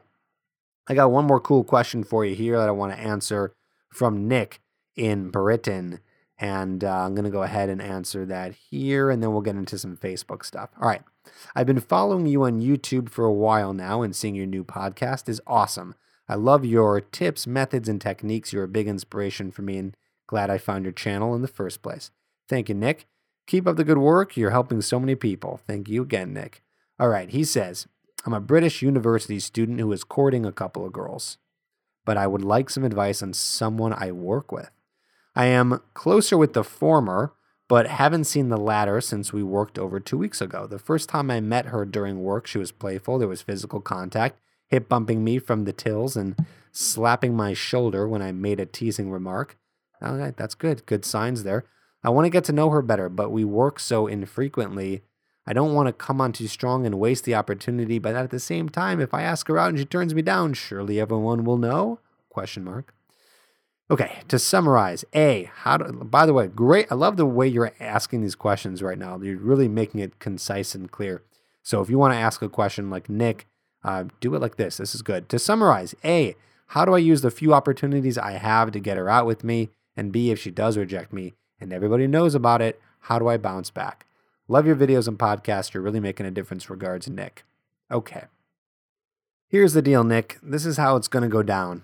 I 0.87 0.93
got 0.93 1.11
one 1.11 1.25
more 1.25 1.39
cool 1.39 1.63
question 1.63 2.03
for 2.03 2.25
you 2.25 2.35
here 2.35 2.57
that 2.57 2.67
I 2.69 2.71
want 2.71 2.93
to 2.93 2.99
answer 2.99 3.55
from 3.89 4.27
Nick 4.27 4.61
in 4.95 5.29
Britain. 5.29 5.99
And 6.37 6.83
uh, 6.83 7.05
I'm 7.05 7.15
going 7.15 7.25
to 7.25 7.31
go 7.31 7.43
ahead 7.43 7.69
and 7.69 7.81
answer 7.81 8.25
that 8.25 8.53
here, 8.69 9.09
and 9.09 9.23
then 9.23 9.31
we'll 9.31 9.41
get 9.41 9.55
into 9.55 9.77
some 9.77 9.95
Facebook 9.95 10.43
stuff. 10.43 10.69
All 10.79 10.87
right. 10.87 11.01
I've 11.55 11.65
been 11.65 11.79
following 11.79 12.25
you 12.27 12.43
on 12.43 12.61
YouTube 12.61 13.09
for 13.09 13.23
a 13.23 13.33
while 13.33 13.73
now, 13.73 14.01
and 14.01 14.13
seeing 14.13 14.35
your 14.35 14.45
new 14.45 14.65
podcast 14.65 15.29
is 15.29 15.41
awesome. 15.47 15.95
I 16.27 16.35
love 16.35 16.65
your 16.65 16.99
tips, 16.99 17.47
methods, 17.47 17.87
and 17.87 18.01
techniques. 18.01 18.51
You're 18.51 18.65
a 18.65 18.67
big 18.67 18.87
inspiration 18.87 19.49
for 19.49 19.61
me, 19.61 19.77
and 19.77 19.95
glad 20.27 20.49
I 20.49 20.57
found 20.57 20.83
your 20.83 20.91
channel 20.91 21.33
in 21.35 21.41
the 21.41 21.47
first 21.47 21.81
place. 21.81 22.11
Thank 22.49 22.67
you, 22.67 22.75
Nick. 22.75 23.07
Keep 23.47 23.65
up 23.65 23.77
the 23.77 23.83
good 23.85 23.99
work. 23.99 24.35
You're 24.35 24.51
helping 24.51 24.81
so 24.81 24.99
many 24.99 25.15
people. 25.15 25.61
Thank 25.65 25.87
you 25.87 26.01
again, 26.01 26.33
Nick. 26.33 26.61
All 26.99 27.07
right. 27.07 27.29
He 27.29 27.43
says, 27.45 27.87
I'm 28.25 28.33
a 28.33 28.39
British 28.41 28.81
university 28.81 29.39
student 29.39 29.79
who 29.79 29.91
is 29.91 30.03
courting 30.03 30.45
a 30.45 30.51
couple 30.51 30.83
of 30.83 30.91
girls, 30.91 31.37
but 32.05 32.17
I 32.17 32.25
would 32.25 32.43
like 32.43 32.71
some 32.71 32.83
advice 32.83 33.21
on 33.21 33.33
someone 33.33 33.93
I 33.93 34.11
work 34.11 34.51
with. 34.51 34.71
I 35.35 35.45
am 35.45 35.81
closer 35.93 36.35
with 36.35 36.53
the 36.53 36.63
former, 36.63 37.33
but 37.67 37.87
haven't 37.87 38.23
seen 38.23 38.49
the 38.49 38.57
latter 38.57 38.99
since 38.99 39.31
we 39.31 39.43
worked 39.43 39.77
over 39.77 39.99
two 39.99 40.17
weeks 40.17 40.41
ago. 40.41 40.65
The 40.65 40.79
first 40.79 41.07
time 41.07 41.29
I 41.29 41.39
met 41.39 41.67
her 41.67 41.85
during 41.85 42.23
work, 42.23 42.47
she 42.47 42.57
was 42.57 42.71
playful. 42.71 43.19
There 43.19 43.27
was 43.27 43.43
physical 43.43 43.79
contact, 43.79 44.39
hip 44.69 44.89
bumping 44.89 45.23
me 45.23 45.37
from 45.37 45.65
the 45.65 45.73
tills 45.73 46.17
and 46.17 46.35
slapping 46.71 47.35
my 47.35 47.53
shoulder 47.53 48.07
when 48.07 48.23
I 48.23 48.31
made 48.31 48.59
a 48.59 48.65
teasing 48.65 49.11
remark. 49.11 49.55
All 50.01 50.15
right, 50.15 50.35
that's 50.35 50.55
good. 50.55 50.85
Good 50.87 51.05
signs 51.05 51.43
there. 51.43 51.65
I 52.03 52.09
want 52.09 52.25
to 52.25 52.31
get 52.31 52.43
to 52.45 52.53
know 52.53 52.71
her 52.71 52.81
better, 52.81 53.07
but 53.07 53.31
we 53.31 53.43
work 53.43 53.79
so 53.79 54.07
infrequently 54.07 55.03
I 55.47 55.53
don't 55.53 55.73
want 55.73 55.87
to 55.87 55.93
come 55.93 56.19
on 56.21 56.31
too 56.31 56.47
strong 56.47 56.85
and 56.85 56.99
waste 56.99 57.23
the 57.23 57.35
opportunity, 57.35 57.99
but 57.99 58.15
at 58.15 58.31
the 58.31 58.39
same 58.39 58.67
time, 58.69 58.99
if 58.99 59.13
I 59.13 59.21
ask 59.21 59.47
her 59.47 59.59
out 59.59 59.69
and 59.69 59.79
she 59.79 59.85
turns 59.85 60.15
me 60.15 60.21
down, 60.21 60.53
surely 60.53 60.99
everyone 60.99 61.43
will 61.43 61.57
know? 61.57 61.99
Question 62.29 62.63
mark. 62.63 62.93
Okay, 63.91 64.19
to 64.29 64.39
summarize, 64.39 65.05
A, 65.13 65.51
how 65.57 65.77
do, 65.77 65.91
by 65.91 66.25
the 66.25 66.33
way, 66.33 66.47
great. 66.47 66.87
I 66.91 66.95
love 66.95 67.17
the 67.17 67.25
way 67.25 67.47
you're 67.47 67.73
asking 67.79 68.21
these 68.21 68.33
questions 68.33 68.81
right 68.81 68.97
now. 68.97 69.19
You're 69.21 69.37
really 69.37 69.67
making 69.67 69.99
it 69.99 70.17
concise 70.17 70.73
and 70.73 70.91
clear. 70.91 71.21
So 71.61 71.81
if 71.81 71.89
you 71.91 71.99
want 71.99 72.13
to 72.13 72.19
ask 72.19 72.41
a 72.41 72.49
question 72.49 72.89
like 72.89 73.09
Nick, 73.09 73.45
uh, 73.83 74.05
do 74.19 74.33
it 74.33 74.41
like 74.41 74.55
this. 74.55 74.77
This 74.77 74.95
is 74.95 75.03
good. 75.03 75.29
To 75.29 75.37
summarize, 75.37 75.93
A, 76.03 76.35
how 76.69 76.85
do 76.85 76.95
I 76.95 76.97
use 76.97 77.21
the 77.21 77.29
few 77.29 77.53
opportunities 77.53 78.17
I 78.17 78.31
have 78.31 78.71
to 78.71 78.79
get 78.79 78.97
her 78.97 79.07
out 79.07 79.27
with 79.27 79.43
me? 79.43 79.69
And 79.95 80.11
B, 80.11 80.31
if 80.31 80.39
she 80.39 80.49
does 80.49 80.77
reject 80.77 81.13
me 81.13 81.35
and 81.59 81.71
everybody 81.71 82.07
knows 82.07 82.33
about 82.33 82.63
it, 82.63 82.81
how 83.01 83.19
do 83.19 83.27
I 83.27 83.37
bounce 83.37 83.69
back? 83.69 84.04
Love 84.47 84.67
your 84.67 84.75
videos 84.75 85.07
and 85.07 85.17
podcast. 85.17 85.73
You're 85.73 85.83
really 85.83 85.99
making 85.99 86.25
a 86.25 86.31
difference. 86.31 86.69
Regards, 86.69 87.09
Nick. 87.09 87.43
Okay. 87.91 88.25
Here's 89.47 89.73
the 89.73 89.81
deal, 89.81 90.03
Nick. 90.03 90.37
This 90.43 90.65
is 90.65 90.77
how 90.77 90.95
it's 90.95 91.07
going 91.07 91.23
to 91.23 91.29
go 91.29 91.41
down. 91.41 91.83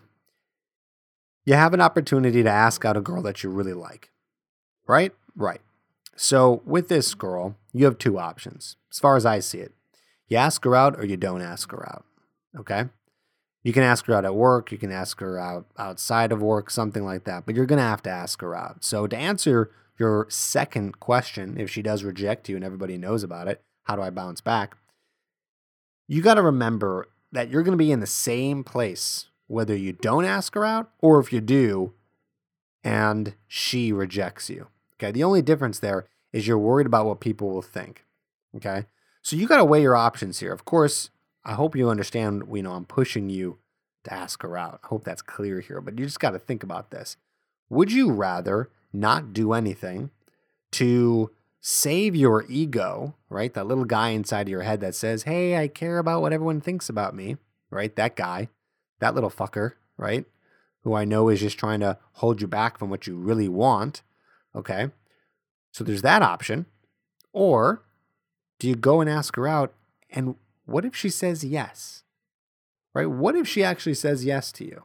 You 1.46 1.56
have 1.56 1.74
an 1.74 1.82
opportunity 1.82 2.44
to 2.44 2.50
ask 2.50 2.86
out 2.86 2.98
a 2.98 3.01
girl 3.01 3.22
that 3.24 3.44
you 3.44 3.50
really 3.50 3.74
like, 3.74 4.12
right? 4.88 5.12
Right. 5.36 5.62
So, 6.15 6.62
with 6.65 6.88
this 6.88 7.15
girl, 7.15 7.56
you 7.74 7.86
have 7.86 7.98
two 7.98 8.20
options, 8.20 8.75
as 8.91 9.00
far 9.00 9.15
as 9.15 9.25
I 9.25 9.39
see 9.39 9.58
it. 9.58 9.74
You 10.27 10.38
ask 10.38 10.63
her 10.65 10.75
out 10.75 11.00
or 11.00 11.06
you 11.06 11.18
don't 11.18 11.41
ask 11.41 11.72
her 11.72 11.84
out. 11.89 12.06
Okay? 12.60 12.86
You 13.63 13.74
can 13.74 13.84
ask 13.84 14.06
her 14.06 14.13
out 14.13 14.25
at 14.25 14.36
work, 14.36 14.72
you 14.72 14.77
can 14.77 14.91
ask 14.91 15.20
her 15.20 15.39
out 15.39 15.65
outside 15.80 16.32
of 16.32 16.41
work, 16.41 16.70
something 16.70 17.03
like 17.03 17.24
that, 17.24 17.46
but 17.46 17.56
you're 17.56 17.65
going 17.65 17.77
to 17.77 17.84
have 17.84 18.03
to 18.03 18.10
ask 18.10 18.41
her 18.41 18.56
out. 18.56 18.84
So, 18.84 19.08
to 19.08 19.18
answer 19.18 19.72
your 20.01 20.25
second 20.29 21.00
question, 21.00 21.60
if 21.60 21.70
she 21.70 21.84
does 21.84 22.03
reject 22.03 22.50
you 22.50 22.55
and 22.55 22.65
everybody 22.65 22.98
knows 22.98 23.22
about 23.22 23.48
it, 23.48 23.62
how 23.84 23.96
do 23.96 24.01
I 24.01 24.10
bounce 24.10 24.41
back? 24.41 24.75
You 26.08 26.24
got 26.24 26.34
to 26.34 26.41
remember 26.41 27.08
that 27.31 27.51
you're 27.51 27.62
going 27.62 27.77
to 27.77 27.84
be 27.84 27.91
in 27.91 28.00
the 28.00 28.08
same 28.08 28.63
place 28.63 29.27
whether 29.46 29.75
you 29.75 29.93
don't 29.93 30.25
ask 30.25 30.55
her 30.55 30.65
out 30.65 30.89
or 31.01 31.20
if 31.20 31.31
you 31.31 31.39
do 31.39 31.93
and 32.84 33.36
she 33.48 33.93
rejects 33.93 34.50
you. 34.50 34.70
Okay. 34.96 35.12
The 35.12 35.24
only 35.24 35.43
difference 35.43 35.77
there 35.77 36.08
is 36.34 36.48
you're 36.48 36.58
worried 36.58 36.88
about 36.88 37.05
what 37.05 37.20
people 37.20 37.50
will 37.50 37.62
think. 37.62 38.03
Okay. 38.55 38.88
So 39.22 39.36
you 39.36 39.48
got 39.48 39.58
to 39.58 39.65
weigh 39.65 39.84
your 39.84 39.96
options 39.96 40.39
here. 40.39 40.51
Of 40.51 40.65
course, 40.65 41.12
I 41.46 41.53
hope 41.53 41.75
you 41.75 41.89
understand, 41.89 42.46
you 42.51 42.63
know, 42.63 42.72
I'm 42.72 42.86
pushing 42.86 43.29
you 43.29 43.60
to 44.05 44.12
ask 44.12 44.41
her 44.41 44.58
out. 44.58 44.79
I 44.84 44.88
hope 44.88 45.03
that's 45.03 45.22
clear 45.22 45.60
here, 45.60 45.79
but 45.79 46.00
you 46.00 46.05
just 46.05 46.20
got 46.20 46.31
to 46.31 46.39
think 46.39 46.63
about 46.63 46.89
this. 46.89 47.17
Would 47.70 47.91
you 47.91 48.12
rather 48.12 48.72
not 48.94 49.34
do 49.34 49.54
anything 49.54 50.12
to 50.72 51.32
save 51.60 52.16
your 52.16 52.46
ego, 52.50 53.16
right? 53.30 53.54
That 53.54 53.68
little 53.68 53.86
guy 53.86 54.10
inside 54.10 54.44
of 54.44 54.50
your 54.50 54.64
head 54.64 54.82
that 54.82 54.96
says, 54.96 55.24
Hey, 55.24 55.58
I 55.58 55.68
care 55.68 56.00
about 56.00 56.22
what 56.22 56.34
everyone 56.34 56.62
thinks 56.62 56.90
about 56.90 57.16
me, 57.16 57.38
right? 57.70 57.96
That 57.96 58.16
guy 58.16 58.50
that 59.02 59.14
little 59.14 59.30
fucker, 59.30 59.74
right? 59.98 60.26
Who 60.84 60.94
I 60.94 61.04
know 61.04 61.28
is 61.28 61.42
just 61.42 61.60
trying 61.60 61.82
to 61.82 61.98
hold 62.14 62.40
you 62.40 62.48
back 62.48 62.80
from 62.80 62.90
what 62.90 63.06
you 63.06 63.16
really 63.16 63.50
want. 63.50 64.04
Okay. 64.56 64.90
So 65.72 65.84
there's 65.84 66.02
that 66.04 66.22
option. 66.22 66.66
Or 67.34 67.84
do 68.60 68.68
you 68.68 68.76
go 68.76 69.02
and 69.02 69.10
ask 69.10 69.36
her 69.36 69.48
out? 69.48 69.74
And 70.10 70.36
what 70.66 70.86
if 70.86 70.96
she 70.96 71.10
says 71.10 71.44
yes? 71.44 72.04
Right? 72.94 73.10
What 73.10 73.36
if 73.36 73.48
she 73.48 73.64
actually 73.64 73.94
says 73.96 74.24
yes 74.24 74.52
to 74.54 74.66
you? 74.66 74.84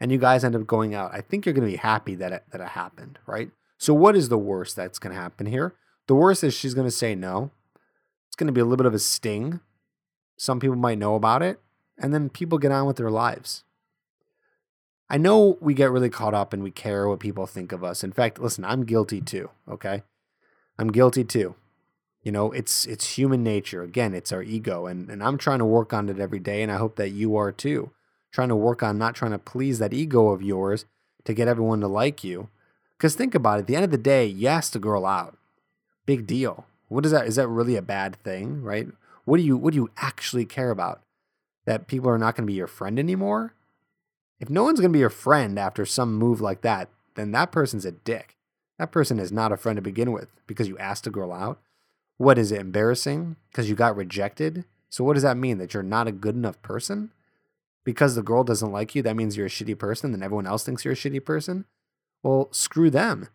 And 0.00 0.10
you 0.10 0.18
guys 0.18 0.44
end 0.44 0.56
up 0.56 0.66
going 0.66 0.94
out. 0.94 1.12
I 1.12 1.20
think 1.20 1.44
you're 1.44 1.52
going 1.52 1.66
to 1.66 1.70
be 1.70 1.76
happy 1.76 2.14
that 2.14 2.32
it, 2.32 2.44
that 2.52 2.60
it 2.60 2.68
happened, 2.68 3.18
right? 3.26 3.50
So, 3.76 3.92
what 3.92 4.16
is 4.16 4.28
the 4.28 4.38
worst 4.38 4.76
that's 4.76 4.98
going 4.98 5.14
to 5.14 5.20
happen 5.20 5.46
here? 5.46 5.74
The 6.06 6.14
worst 6.14 6.42
is 6.42 6.54
she's 6.54 6.74
going 6.74 6.86
to 6.86 6.90
say 6.90 7.14
no. 7.14 7.50
It's 8.26 8.36
going 8.36 8.46
to 8.46 8.52
be 8.52 8.60
a 8.60 8.64
little 8.64 8.76
bit 8.76 8.86
of 8.86 8.94
a 8.94 8.98
sting. 8.98 9.60
Some 10.36 10.58
people 10.58 10.76
might 10.76 10.98
know 10.98 11.14
about 11.14 11.42
it 11.42 11.60
and 11.98 12.14
then 12.14 12.30
people 12.30 12.58
get 12.58 12.72
on 12.72 12.86
with 12.86 12.96
their 12.96 13.10
lives. 13.10 13.62
I 15.08 15.18
know 15.18 15.58
we 15.60 15.74
get 15.74 15.90
really 15.90 16.08
caught 16.08 16.34
up 16.34 16.52
and 16.52 16.62
we 16.62 16.70
care 16.70 17.08
what 17.08 17.20
people 17.20 17.46
think 17.46 17.72
of 17.72 17.84
us. 17.84 18.02
In 18.02 18.12
fact, 18.12 18.40
listen, 18.40 18.64
I'm 18.64 18.84
guilty 18.84 19.20
too, 19.20 19.50
okay? 19.68 20.02
I'm 20.78 20.92
guilty 20.92 21.24
too. 21.24 21.56
You 22.22 22.32
know, 22.32 22.52
it's 22.52 22.86
it's 22.86 23.18
human 23.18 23.42
nature. 23.42 23.82
Again, 23.82 24.14
it's 24.14 24.32
our 24.32 24.42
ego 24.42 24.86
and 24.86 25.10
and 25.10 25.22
I'm 25.22 25.36
trying 25.36 25.58
to 25.58 25.64
work 25.64 25.92
on 25.92 26.08
it 26.08 26.20
every 26.20 26.38
day 26.38 26.62
and 26.62 26.70
I 26.70 26.76
hope 26.76 26.96
that 26.96 27.10
you 27.10 27.36
are 27.36 27.50
too. 27.50 27.90
Trying 28.32 28.48
to 28.48 28.56
work 28.56 28.82
on 28.82 28.98
not 28.98 29.14
trying 29.14 29.32
to 29.32 29.38
please 29.38 29.78
that 29.78 29.94
ego 29.94 30.28
of 30.28 30.42
yours 30.42 30.84
to 31.24 31.34
get 31.34 31.48
everyone 31.48 31.80
to 31.80 31.88
like 31.88 32.22
you. 32.24 32.48
Cuz 32.98 33.14
think 33.14 33.34
about 33.34 33.58
it, 33.58 33.60
at 33.62 33.66
the 33.66 33.76
end 33.76 33.84
of 33.84 33.90
the 33.90 33.98
day, 33.98 34.26
you 34.26 34.46
asked 34.46 34.76
a 34.76 34.78
girl 34.78 35.06
out. 35.06 35.36
Big 36.06 36.26
deal. 36.26 36.66
What 36.88 37.04
is 37.04 37.12
that? 37.12 37.26
Is 37.26 37.36
that 37.36 37.48
really 37.48 37.76
a 37.76 37.82
bad 37.82 38.16
thing, 38.22 38.62
right? 38.62 38.88
What 39.24 39.36
do 39.36 39.42
you 39.42 39.56
what 39.56 39.72
do 39.72 39.76
you 39.76 39.90
actually 39.96 40.44
care 40.44 40.70
about? 40.70 41.02
that 41.70 41.86
people 41.86 42.10
are 42.10 42.18
not 42.18 42.34
going 42.34 42.44
to 42.44 42.50
be 42.50 42.56
your 42.56 42.66
friend 42.66 42.98
anymore, 42.98 43.54
if 44.38 44.48
no 44.48 44.64
one's 44.64 44.80
going 44.80 44.90
to 44.90 44.96
be 44.96 45.00
your 45.00 45.08
friend 45.08 45.58
after 45.58 45.84
some 45.84 46.14
move 46.14 46.40
like 46.40 46.62
that, 46.62 46.88
then 47.14 47.32
that 47.32 47.52
person's 47.52 47.84
a 47.84 47.92
dick. 47.92 48.36
That 48.78 48.90
person 48.90 49.18
is 49.18 49.30
not 49.30 49.52
a 49.52 49.56
friend 49.56 49.76
to 49.76 49.82
begin 49.82 50.12
with 50.12 50.28
because 50.46 50.66
you 50.66 50.78
asked 50.78 51.06
a 51.06 51.10
girl 51.10 51.32
out. 51.32 51.60
What 52.16 52.38
is 52.38 52.50
it, 52.50 52.60
embarrassing? 52.60 53.36
Because 53.50 53.68
you 53.68 53.76
got 53.76 53.96
rejected? 53.96 54.64
So, 54.88 55.04
what 55.04 55.14
does 55.14 55.22
that 55.22 55.36
mean? 55.36 55.58
That 55.58 55.72
you're 55.72 55.82
not 55.82 56.08
a 56.08 56.12
good 56.12 56.34
enough 56.34 56.60
person? 56.62 57.12
Because 57.90 58.14
the 58.14 58.22
girl 58.22 58.44
doesn't 58.44 58.72
like 58.72 58.94
you, 58.94 59.02
that 59.02 59.16
means 59.16 59.36
you're 59.36 59.46
a 59.46 59.50
shitty 59.50 59.78
person, 59.78 60.12
then 60.12 60.22
everyone 60.22 60.46
else 60.46 60.64
thinks 60.64 60.84
you're 60.84 60.92
a 60.92 60.96
shitty 60.96 61.24
person? 61.24 61.64
Well, 62.22 62.48
screw 62.52 62.90
them. 62.90 63.28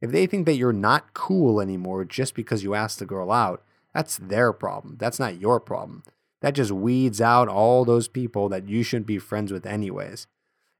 If 0.00 0.10
they 0.10 0.26
think 0.26 0.46
that 0.46 0.56
you're 0.56 0.72
not 0.72 1.14
cool 1.14 1.60
anymore 1.60 2.04
just 2.04 2.34
because 2.34 2.62
you 2.62 2.74
asked 2.74 2.98
the 2.98 3.06
girl 3.06 3.30
out, 3.30 3.62
that's 3.94 4.16
their 4.16 4.52
problem. 4.52 4.96
That's 4.98 5.20
not 5.20 5.40
your 5.40 5.60
problem 5.60 6.02
that 6.42 6.54
just 6.54 6.72
weeds 6.72 7.20
out 7.20 7.48
all 7.48 7.84
those 7.84 8.08
people 8.08 8.48
that 8.50 8.68
you 8.68 8.82
shouldn't 8.82 9.06
be 9.06 9.18
friends 9.18 9.52
with 9.52 9.64
anyways. 9.64 10.26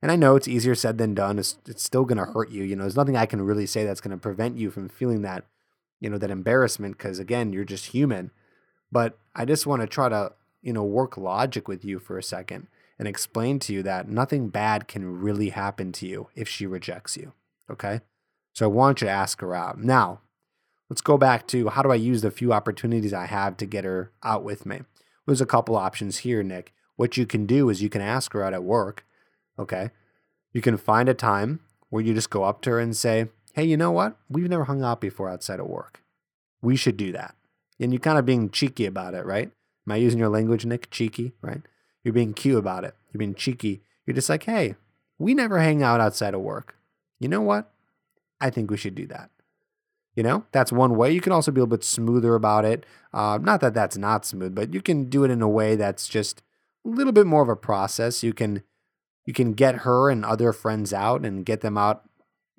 And 0.02 0.10
I 0.10 0.16
know 0.16 0.34
it's 0.34 0.48
easier 0.48 0.74
said 0.74 0.98
than 0.98 1.14
done. 1.14 1.38
It's, 1.38 1.56
it's 1.66 1.84
still 1.84 2.04
going 2.04 2.18
to 2.18 2.32
hurt 2.32 2.50
you. 2.50 2.64
You 2.64 2.74
know, 2.74 2.82
there's 2.82 2.96
nothing 2.96 3.16
I 3.16 3.26
can 3.26 3.40
really 3.40 3.66
say 3.66 3.84
that's 3.84 4.00
going 4.00 4.10
to 4.10 4.16
prevent 4.16 4.58
you 4.58 4.70
from 4.70 4.88
feeling 4.88 5.22
that, 5.22 5.44
you 6.00 6.10
know, 6.10 6.18
that 6.18 6.32
embarrassment 6.32 6.98
because 6.98 7.20
again, 7.20 7.52
you're 7.52 7.64
just 7.64 7.86
human. 7.86 8.32
But 8.90 9.16
I 9.36 9.44
just 9.44 9.66
want 9.66 9.82
to 9.82 9.86
try 9.86 10.08
to, 10.08 10.32
you 10.62 10.72
know, 10.72 10.82
work 10.82 11.16
logic 11.16 11.68
with 11.68 11.84
you 11.84 12.00
for 12.00 12.18
a 12.18 12.22
second 12.22 12.66
and 12.98 13.08
explain 13.08 13.58
to 13.60 13.72
you 13.72 13.82
that 13.82 14.08
nothing 14.08 14.48
bad 14.48 14.88
can 14.88 15.20
really 15.20 15.50
happen 15.50 15.92
to 15.92 16.06
you 16.06 16.28
if 16.34 16.48
she 16.48 16.66
rejects 16.66 17.16
you. 17.16 17.32
Okay? 17.70 18.00
So 18.52 18.66
I 18.66 18.68
want 18.68 19.00
you 19.00 19.06
to 19.06 19.12
ask 19.12 19.40
her 19.40 19.54
out. 19.54 19.78
Now, 19.78 20.20
let's 20.90 21.00
go 21.00 21.16
back 21.16 21.46
to 21.48 21.68
how 21.70 21.82
do 21.82 21.90
I 21.90 21.96
use 21.96 22.22
the 22.22 22.30
few 22.30 22.52
opportunities 22.52 23.12
I 23.12 23.26
have 23.26 23.56
to 23.58 23.66
get 23.66 23.84
her 23.84 24.12
out 24.22 24.44
with 24.44 24.66
me? 24.66 24.82
There's 25.26 25.40
a 25.40 25.46
couple 25.46 25.76
options 25.76 26.18
here, 26.18 26.42
Nick. 26.42 26.72
What 26.96 27.16
you 27.16 27.26
can 27.26 27.46
do 27.46 27.70
is 27.70 27.82
you 27.82 27.88
can 27.88 28.02
ask 28.02 28.32
her 28.32 28.44
out 28.44 28.54
at 28.54 28.64
work. 28.64 29.06
Okay. 29.58 29.90
You 30.52 30.60
can 30.60 30.76
find 30.76 31.08
a 31.08 31.14
time 31.14 31.60
where 31.88 32.02
you 32.02 32.14
just 32.14 32.30
go 32.30 32.44
up 32.44 32.60
to 32.62 32.70
her 32.70 32.80
and 32.80 32.96
say, 32.96 33.28
Hey, 33.54 33.64
you 33.64 33.76
know 33.76 33.90
what? 33.90 34.16
We've 34.28 34.48
never 34.48 34.64
hung 34.64 34.82
out 34.82 35.00
before 35.00 35.28
outside 35.28 35.60
of 35.60 35.66
work. 35.66 36.02
We 36.62 36.76
should 36.76 36.96
do 36.96 37.12
that. 37.12 37.34
And 37.78 37.92
you're 37.92 38.00
kind 38.00 38.18
of 38.18 38.24
being 38.24 38.50
cheeky 38.50 38.86
about 38.86 39.14
it, 39.14 39.26
right? 39.26 39.50
Am 39.86 39.92
I 39.92 39.96
using 39.96 40.18
your 40.18 40.28
language, 40.28 40.64
Nick? 40.64 40.90
Cheeky, 40.90 41.32
right? 41.42 41.60
You're 42.04 42.14
being 42.14 42.34
cute 42.34 42.58
about 42.58 42.84
it. 42.84 42.94
You're 43.12 43.18
being 43.18 43.34
cheeky. 43.34 43.82
You're 44.06 44.14
just 44.14 44.28
like, 44.28 44.44
hey, 44.44 44.76
we 45.18 45.34
never 45.34 45.58
hang 45.58 45.82
out 45.82 46.00
outside 46.00 46.34
of 46.34 46.40
work. 46.40 46.76
You 47.20 47.28
know 47.28 47.40
what? 47.40 47.70
I 48.40 48.50
think 48.50 48.70
we 48.70 48.76
should 48.76 48.94
do 48.94 49.06
that. 49.06 49.30
You 50.14 50.22
know, 50.22 50.44
that's 50.52 50.72
one 50.72 50.96
way. 50.96 51.10
You 51.10 51.20
can 51.20 51.32
also 51.32 51.50
be 51.50 51.60
a 51.60 51.64
little 51.64 51.76
bit 51.76 51.84
smoother 51.84 52.34
about 52.34 52.64
it. 52.64 52.84
Uh, 53.14 53.38
not 53.40 53.60
that 53.60 53.72
that's 53.72 53.96
not 53.96 54.26
smooth, 54.26 54.54
but 54.54 54.74
you 54.74 54.82
can 54.82 55.08
do 55.08 55.24
it 55.24 55.30
in 55.30 55.40
a 55.40 55.48
way 55.48 55.74
that's 55.74 56.08
just 56.08 56.42
a 56.84 56.88
little 56.88 57.12
bit 57.12 57.26
more 57.26 57.42
of 57.42 57.48
a 57.48 57.56
process. 57.56 58.22
You 58.22 58.34
can 58.34 58.62
you 59.24 59.32
can 59.32 59.52
get 59.52 59.76
her 59.76 60.10
and 60.10 60.24
other 60.24 60.52
friends 60.52 60.92
out 60.92 61.24
and 61.24 61.46
get 61.46 61.60
them 61.60 61.78
out 61.78 62.04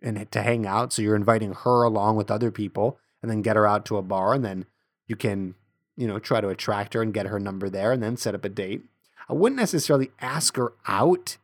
and 0.02 0.32
to 0.32 0.42
hang 0.42 0.66
out. 0.66 0.94
So 0.94 1.02
you're 1.02 1.16
inviting 1.16 1.54
her 1.54 1.84
along 1.84 2.16
with 2.16 2.32
other 2.32 2.50
people, 2.50 2.98
and 3.22 3.30
then 3.30 3.42
get 3.42 3.56
her 3.56 3.68
out 3.68 3.86
to 3.86 3.98
a 3.98 4.02
bar, 4.02 4.34
and 4.34 4.44
then 4.44 4.66
you 5.08 5.16
can 5.16 5.54
you 5.96 6.08
know 6.08 6.18
try 6.18 6.42
to 6.42 6.50
attract 6.50 6.96
her 6.96 7.02
and 7.04 7.14
get 7.14 7.28
her 7.28 7.40
number 7.40 7.70
there, 7.70 7.92
and 7.92 8.02
then 8.02 8.18
set 8.18 8.34
up 8.34 8.46
a 8.46 8.50
date. 8.50 8.86
I 9.30 9.34
wouldn't 9.34 9.60
necessarily 9.60 10.12
ask 10.20 10.56
her 10.58 10.74
out 10.88 11.38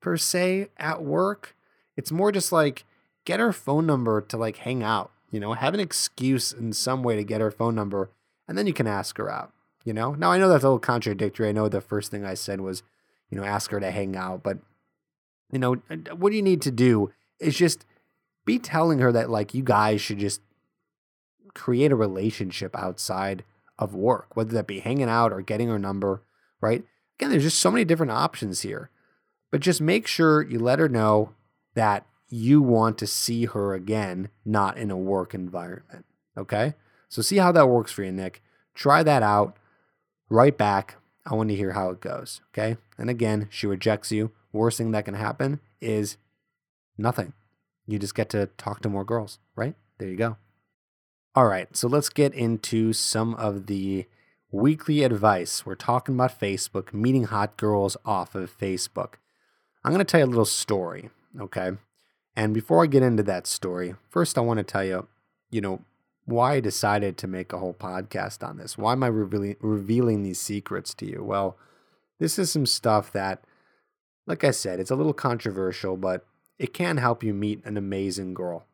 per 0.00 0.16
se 0.16 0.68
at 0.76 1.02
work. 1.02 1.56
It's 1.96 2.12
more 2.12 2.32
just 2.32 2.52
like 2.52 2.84
get 3.24 3.40
her 3.40 3.52
phone 3.52 3.86
number 3.86 4.20
to 4.20 4.36
like 4.36 4.58
hang 4.58 4.82
out 4.82 5.10
you 5.30 5.38
know, 5.38 5.52
have 5.52 5.74
an 5.74 5.80
excuse 5.80 6.52
in 6.52 6.72
some 6.72 7.02
way 7.02 7.16
to 7.16 7.24
get 7.24 7.40
her 7.40 7.50
phone 7.50 7.74
number, 7.74 8.10
and 8.48 8.58
then 8.58 8.66
you 8.66 8.72
can 8.72 8.86
ask 8.86 9.16
her 9.18 9.30
out. 9.30 9.52
You 9.84 9.92
know, 9.92 10.12
now 10.12 10.32
I 10.32 10.38
know 10.38 10.48
that's 10.48 10.64
a 10.64 10.66
little 10.66 10.78
contradictory. 10.78 11.48
I 11.48 11.52
know 11.52 11.68
the 11.68 11.80
first 11.80 12.10
thing 12.10 12.24
I 12.24 12.34
said 12.34 12.60
was, 12.60 12.82
you 13.30 13.38
know, 13.38 13.44
ask 13.44 13.70
her 13.70 13.80
to 13.80 13.90
hang 13.90 14.16
out, 14.16 14.42
but 14.42 14.58
you 15.52 15.58
know, 15.58 15.76
uh, 15.90 16.14
what 16.16 16.30
do 16.30 16.36
you 16.36 16.42
need 16.42 16.62
to 16.62 16.70
do 16.70 17.12
is 17.38 17.56
just 17.56 17.86
be 18.44 18.58
telling 18.58 18.98
her 18.98 19.12
that 19.12 19.30
like 19.30 19.54
you 19.54 19.62
guys 19.62 20.00
should 20.00 20.18
just 20.18 20.42
create 21.54 21.92
a 21.92 21.96
relationship 21.96 22.76
outside 22.76 23.44
of 23.78 23.94
work, 23.94 24.36
whether 24.36 24.52
that 24.52 24.66
be 24.66 24.80
hanging 24.80 25.08
out 25.08 25.32
or 25.32 25.40
getting 25.40 25.68
her 25.68 25.78
number, 25.78 26.22
right? 26.60 26.84
Again, 27.20 27.32
there's 27.32 27.42
just 27.42 27.58
so 27.58 27.70
many 27.70 27.84
different 27.84 28.12
options 28.12 28.62
here. 28.62 28.88
But 29.50 29.60
just 29.60 29.82
make 29.82 30.06
sure 30.06 30.40
you 30.40 30.58
let 30.58 30.78
her 30.78 30.88
know 30.88 31.34
that 31.74 32.06
you 32.30 32.62
want 32.62 32.96
to 32.96 33.06
see 33.06 33.44
her 33.44 33.74
again, 33.74 34.30
not 34.42 34.78
in 34.78 34.90
a 34.90 34.96
work 34.96 35.34
environment. 35.34 36.06
Okay. 36.38 36.72
So 37.10 37.20
see 37.20 37.36
how 37.36 37.52
that 37.52 37.68
works 37.68 37.92
for 37.92 38.04
you, 38.04 38.10
Nick. 38.10 38.42
Try 38.74 39.02
that 39.02 39.22
out. 39.22 39.58
Write 40.30 40.56
back. 40.56 40.96
I 41.26 41.34
want 41.34 41.50
to 41.50 41.56
hear 41.56 41.72
how 41.72 41.90
it 41.90 42.00
goes. 42.00 42.40
Okay. 42.54 42.78
And 42.96 43.10
again, 43.10 43.48
she 43.50 43.66
rejects 43.66 44.10
you. 44.10 44.30
Worst 44.50 44.78
thing 44.78 44.92
that 44.92 45.04
can 45.04 45.12
happen 45.12 45.60
is 45.78 46.16
nothing. 46.96 47.34
You 47.86 47.98
just 47.98 48.14
get 48.14 48.30
to 48.30 48.46
talk 48.56 48.80
to 48.80 48.88
more 48.88 49.04
girls, 49.04 49.40
right? 49.56 49.74
There 49.98 50.08
you 50.08 50.16
go. 50.16 50.38
All 51.34 51.46
right. 51.46 51.76
So 51.76 51.86
let's 51.86 52.08
get 52.08 52.32
into 52.32 52.94
some 52.94 53.34
of 53.34 53.66
the 53.66 54.06
weekly 54.52 55.02
advice. 55.04 55.64
We're 55.64 55.74
talking 55.74 56.14
about 56.14 56.38
Facebook, 56.38 56.92
meeting 56.92 57.24
hot 57.24 57.56
girls 57.56 57.96
off 58.04 58.34
of 58.34 58.56
Facebook. 58.56 59.14
I'm 59.84 59.92
going 59.92 60.04
to 60.04 60.04
tell 60.04 60.20
you 60.20 60.26
a 60.26 60.28
little 60.28 60.44
story. 60.44 61.10
Okay. 61.38 61.72
And 62.36 62.54
before 62.54 62.82
I 62.82 62.86
get 62.86 63.02
into 63.02 63.22
that 63.24 63.46
story, 63.46 63.94
first 64.08 64.38
I 64.38 64.40
want 64.40 64.58
to 64.58 64.64
tell 64.64 64.84
you, 64.84 65.06
you 65.50 65.60
know, 65.60 65.82
why 66.24 66.54
I 66.54 66.60
decided 66.60 67.16
to 67.18 67.26
make 67.26 67.52
a 67.52 67.58
whole 67.58 67.74
podcast 67.74 68.46
on 68.46 68.58
this. 68.58 68.78
Why 68.78 68.92
am 68.92 69.02
I 69.02 69.08
revealing, 69.08 69.56
revealing 69.60 70.22
these 70.22 70.40
secrets 70.40 70.94
to 70.94 71.06
you? 71.06 71.24
Well, 71.24 71.56
this 72.18 72.38
is 72.38 72.50
some 72.50 72.66
stuff 72.66 73.10
that, 73.12 73.42
like 74.26 74.44
I 74.44 74.52
said, 74.52 74.78
it's 74.78 74.90
a 74.90 74.96
little 74.96 75.12
controversial, 75.12 75.96
but 75.96 76.24
it 76.58 76.74
can 76.74 76.98
help 76.98 77.24
you 77.24 77.34
meet 77.34 77.64
an 77.64 77.76
amazing 77.76 78.34
girl 78.34 78.66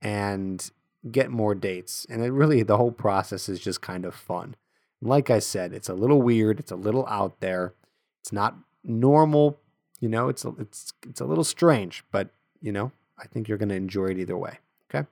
and 0.00 0.70
get 1.10 1.30
more 1.30 1.54
dates. 1.54 2.06
And 2.08 2.22
it 2.22 2.30
really, 2.30 2.62
the 2.62 2.76
whole 2.76 2.92
process 2.92 3.48
is 3.48 3.58
just 3.58 3.80
kind 3.80 4.04
of 4.04 4.14
fun. 4.14 4.54
Like 5.02 5.30
I 5.30 5.38
said, 5.38 5.72
it's 5.72 5.88
a 5.88 5.94
little 5.94 6.20
weird, 6.20 6.60
it's 6.60 6.72
a 6.72 6.76
little 6.76 7.06
out 7.06 7.40
there, 7.40 7.74
it's 8.20 8.32
not 8.32 8.56
normal. 8.84 9.58
You 9.98 10.08
know, 10.08 10.28
it's 10.28 10.44
a, 10.44 10.54
it's 10.58 10.92
it's 11.06 11.20
a 11.20 11.24
little 11.24 11.44
strange, 11.44 12.04
but 12.10 12.30
you 12.60 12.72
know, 12.72 12.92
I 13.18 13.26
think 13.26 13.48
you're 13.48 13.58
going 13.58 13.68
to 13.70 13.74
enjoy 13.74 14.06
it 14.06 14.18
either 14.18 14.36
way. 14.36 14.58
Okay. 14.88 15.06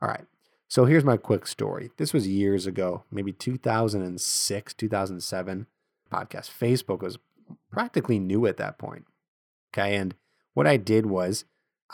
All 0.00 0.08
right. 0.08 0.24
So 0.68 0.86
here's 0.86 1.04
my 1.04 1.18
quick 1.18 1.46
story. 1.46 1.90
This 1.98 2.14
was 2.14 2.26
years 2.26 2.66
ago, 2.66 3.04
maybe 3.10 3.32
2006, 3.32 4.74
2007 4.74 5.66
podcast. 6.10 6.50
Facebook 6.50 7.02
was 7.02 7.18
practically 7.70 8.18
new 8.18 8.46
at 8.46 8.56
that 8.56 8.78
point. 8.78 9.04
Okay. 9.72 9.96
And 9.96 10.14
what 10.54 10.66
I 10.66 10.78
did 10.78 11.06
was 11.06 11.44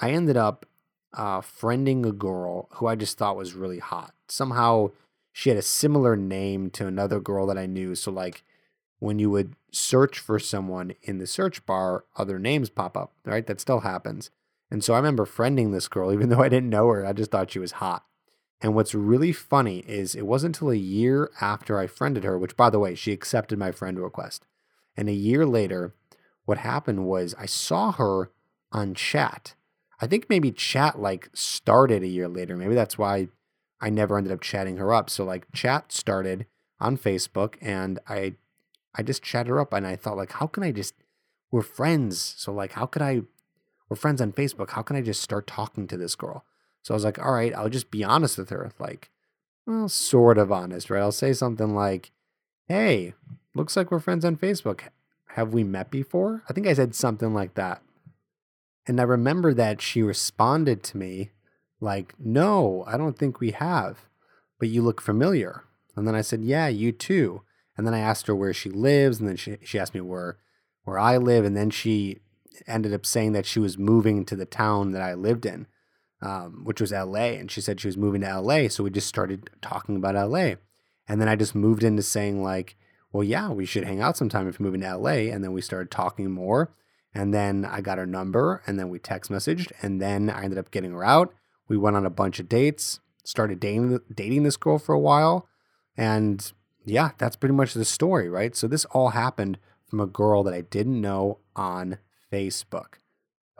I 0.00 0.10
ended 0.10 0.36
up 0.36 0.66
uh, 1.12 1.40
friending 1.40 2.06
a 2.06 2.12
girl 2.12 2.68
who 2.74 2.86
I 2.86 2.94
just 2.94 3.18
thought 3.18 3.36
was 3.36 3.54
really 3.54 3.78
hot. 3.78 4.14
Somehow 4.28 4.90
she 5.38 5.50
had 5.50 5.56
a 5.56 5.62
similar 5.62 6.16
name 6.16 6.68
to 6.68 6.88
another 6.88 7.20
girl 7.20 7.46
that 7.46 7.56
I 7.56 7.66
knew. 7.66 7.94
So, 7.94 8.10
like, 8.10 8.42
when 8.98 9.20
you 9.20 9.30
would 9.30 9.54
search 9.70 10.18
for 10.18 10.40
someone 10.40 10.94
in 11.02 11.18
the 11.18 11.28
search 11.28 11.64
bar, 11.64 12.04
other 12.16 12.40
names 12.40 12.70
pop 12.70 12.96
up, 12.96 13.12
right? 13.24 13.46
That 13.46 13.60
still 13.60 13.80
happens. 13.82 14.32
And 14.68 14.82
so 14.82 14.94
I 14.94 14.96
remember 14.96 15.24
friending 15.26 15.70
this 15.70 15.86
girl, 15.86 16.12
even 16.12 16.28
though 16.28 16.42
I 16.42 16.48
didn't 16.48 16.70
know 16.70 16.88
her, 16.88 17.06
I 17.06 17.12
just 17.12 17.30
thought 17.30 17.52
she 17.52 17.60
was 17.60 17.70
hot. 17.70 18.04
And 18.60 18.74
what's 18.74 18.96
really 18.96 19.30
funny 19.30 19.84
is 19.86 20.16
it 20.16 20.26
wasn't 20.26 20.56
until 20.56 20.72
a 20.72 20.76
year 20.76 21.30
after 21.40 21.78
I 21.78 21.86
friended 21.86 22.24
her, 22.24 22.36
which 22.36 22.56
by 22.56 22.68
the 22.68 22.80
way, 22.80 22.96
she 22.96 23.12
accepted 23.12 23.60
my 23.60 23.70
friend 23.70 23.96
request. 24.00 24.44
And 24.96 25.08
a 25.08 25.12
year 25.12 25.46
later, 25.46 25.94
what 26.46 26.58
happened 26.58 27.06
was 27.06 27.36
I 27.38 27.46
saw 27.46 27.92
her 27.92 28.32
on 28.72 28.94
chat. 28.94 29.54
I 30.00 30.08
think 30.08 30.28
maybe 30.28 30.50
chat 30.50 30.98
like 30.98 31.30
started 31.32 32.02
a 32.02 32.08
year 32.08 32.26
later. 32.26 32.56
Maybe 32.56 32.74
that's 32.74 32.98
why 32.98 33.28
I 33.80 33.90
never 33.90 34.18
ended 34.18 34.32
up 34.32 34.40
chatting 34.40 34.76
her 34.76 34.92
up. 34.92 35.10
So 35.10 35.24
like 35.24 35.50
chat 35.52 35.92
started 35.92 36.46
on 36.80 36.96
Facebook 36.96 37.54
and 37.60 37.98
I 38.08 38.34
I 38.94 39.02
just 39.02 39.22
chatted 39.22 39.48
her 39.48 39.60
up 39.60 39.72
and 39.72 39.86
I 39.86 39.96
thought 39.96 40.16
like 40.16 40.32
how 40.32 40.46
can 40.46 40.62
I 40.62 40.72
just 40.72 40.94
we're 41.50 41.62
friends. 41.62 42.34
So 42.36 42.52
like 42.52 42.72
how 42.72 42.86
could 42.86 43.02
I 43.02 43.22
we're 43.88 43.96
friends 43.96 44.20
on 44.20 44.32
Facebook. 44.32 44.70
How 44.70 44.82
can 44.82 44.96
I 44.96 45.00
just 45.00 45.22
start 45.22 45.46
talking 45.46 45.86
to 45.88 45.96
this 45.96 46.14
girl? 46.14 46.44
So 46.82 46.94
I 46.94 46.96
was 46.96 47.04
like, 47.04 47.18
all 47.18 47.32
right, 47.32 47.54
I'll 47.54 47.68
just 47.68 47.90
be 47.90 48.04
honest 48.04 48.38
with 48.38 48.50
her. 48.50 48.72
Like, 48.78 49.10
well, 49.66 49.88
sort 49.88 50.38
of 50.38 50.52
honest, 50.52 50.90
right? 50.90 51.00
I'll 51.00 51.12
say 51.12 51.32
something 51.32 51.74
like, 51.74 52.10
hey, 52.66 53.14
looks 53.54 53.76
like 53.76 53.90
we're 53.90 53.98
friends 53.98 54.24
on 54.24 54.36
Facebook. 54.36 54.82
Have 55.32 55.52
we 55.52 55.64
met 55.64 55.90
before? 55.90 56.42
I 56.48 56.52
think 56.52 56.66
I 56.66 56.74
said 56.74 56.94
something 56.94 57.34
like 57.34 57.54
that. 57.54 57.82
And 58.86 59.00
I 59.00 59.04
remember 59.04 59.52
that 59.54 59.82
she 59.82 60.02
responded 60.02 60.82
to 60.84 60.96
me 60.96 61.30
like, 61.80 62.14
no, 62.18 62.84
I 62.86 62.96
don't 62.96 63.18
think 63.18 63.40
we 63.40 63.52
have, 63.52 64.06
but 64.58 64.68
you 64.68 64.82
look 64.82 65.00
familiar. 65.00 65.64
And 65.96 66.06
then 66.06 66.14
I 66.14 66.20
said, 66.20 66.42
yeah, 66.42 66.68
you 66.68 66.92
too. 66.92 67.42
And 67.76 67.86
then 67.86 67.94
I 67.94 68.00
asked 68.00 68.26
her 68.26 68.34
where 68.34 68.52
she 68.52 68.70
lives. 68.70 69.20
And 69.20 69.28
then 69.28 69.36
she, 69.36 69.58
she 69.62 69.78
asked 69.78 69.94
me 69.94 70.00
where, 70.00 70.38
where 70.84 70.98
I 70.98 71.16
live. 71.16 71.44
And 71.44 71.56
then 71.56 71.70
she 71.70 72.18
ended 72.66 72.92
up 72.92 73.06
saying 73.06 73.32
that 73.32 73.46
she 73.46 73.60
was 73.60 73.78
moving 73.78 74.24
to 74.24 74.36
the 74.36 74.46
town 74.46 74.92
that 74.92 75.02
I 75.02 75.14
lived 75.14 75.46
in, 75.46 75.66
um, 76.20 76.64
which 76.64 76.80
was 76.80 76.92
LA. 76.92 77.36
And 77.38 77.50
she 77.50 77.60
said 77.60 77.80
she 77.80 77.88
was 77.88 77.96
moving 77.96 78.20
to 78.22 78.40
LA. 78.40 78.68
So 78.68 78.84
we 78.84 78.90
just 78.90 79.08
started 79.08 79.50
talking 79.62 79.96
about 79.96 80.14
LA. 80.14 80.54
And 81.06 81.20
then 81.20 81.28
I 81.28 81.36
just 81.36 81.54
moved 81.54 81.84
into 81.84 82.02
saying, 82.02 82.42
like, 82.42 82.76
well, 83.12 83.24
yeah, 83.24 83.50
we 83.50 83.64
should 83.64 83.84
hang 83.84 84.00
out 84.00 84.16
sometime 84.16 84.48
if 84.48 84.58
you're 84.58 84.66
moving 84.66 84.82
to 84.82 84.96
LA. 84.96 85.32
And 85.32 85.42
then 85.42 85.52
we 85.52 85.62
started 85.62 85.90
talking 85.90 86.30
more. 86.30 86.74
And 87.14 87.32
then 87.32 87.64
I 87.64 87.80
got 87.80 87.98
her 87.98 88.06
number 88.06 88.62
and 88.66 88.78
then 88.78 88.90
we 88.90 88.98
text 88.98 89.30
messaged. 89.30 89.72
And 89.82 90.02
then 90.02 90.28
I 90.28 90.44
ended 90.44 90.58
up 90.58 90.70
getting 90.70 90.92
her 90.92 91.04
out. 91.04 91.32
We 91.68 91.76
went 91.76 91.96
on 91.96 92.06
a 92.06 92.10
bunch 92.10 92.40
of 92.40 92.48
dates, 92.48 93.00
started 93.24 93.60
dating, 93.60 94.00
dating 94.14 94.42
this 94.42 94.56
girl 94.56 94.78
for 94.78 94.94
a 94.94 94.98
while. 94.98 95.48
And 95.96 96.50
yeah, 96.84 97.10
that's 97.18 97.36
pretty 97.36 97.54
much 97.54 97.74
the 97.74 97.84
story, 97.84 98.28
right? 98.28 98.56
So 98.56 98.66
this 98.66 98.84
all 98.86 99.10
happened 99.10 99.58
from 99.86 100.00
a 100.00 100.06
girl 100.06 100.42
that 100.44 100.54
I 100.54 100.62
didn't 100.62 101.00
know 101.00 101.38
on 101.54 101.98
Facebook. 102.32 102.94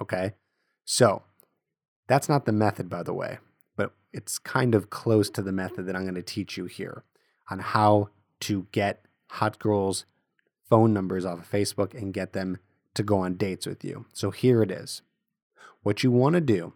Okay. 0.01 0.33
So 0.85 1.23
that's 2.07 2.29
not 2.29 2.47
the 2.47 2.53
method, 2.53 2.88
by 2.88 3.03
the 3.03 3.12
way, 3.12 3.38
but 3.77 3.92
it's 4.12 4.38
kind 4.38 4.75
of 4.75 4.90
close 4.90 5.29
to 5.31 5.42
the 5.42 5.53
method 5.53 5.87
that 5.87 5.97
I'm 5.97 6.05
going 6.05 6.14
to 6.14 6.23
teach 6.23 6.57
you 6.57 6.64
here 6.66 7.05
on 7.51 7.59
how 7.59 8.09
to 8.40 8.66
get 8.73 9.05
hot 9.33 9.59
girls' 9.59 10.07
phone 10.68 10.92
numbers 10.92 11.25
off 11.25 11.40
of 11.40 11.51
Facebook 11.51 11.94
and 11.94 12.14
get 12.14 12.33
them 12.33 12.59
to 12.94 13.03
go 13.03 13.18
on 13.18 13.35
dates 13.35 13.66
with 13.66 13.85
you. 13.85 14.07
So 14.12 14.31
here 14.31 14.62
it 14.62 14.71
is. 14.71 15.03
What 15.83 16.03
you 16.03 16.11
want 16.11 16.35
to 16.35 16.40
do 16.40 16.73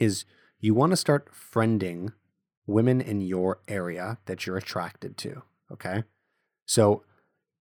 is 0.00 0.24
you 0.58 0.74
want 0.74 0.90
to 0.90 0.96
start 0.96 1.30
friending 1.32 2.12
women 2.66 3.00
in 3.00 3.20
your 3.20 3.60
area 3.68 4.18
that 4.26 4.46
you're 4.46 4.56
attracted 4.56 5.16
to. 5.18 5.42
Okay. 5.72 6.04
So 6.66 7.04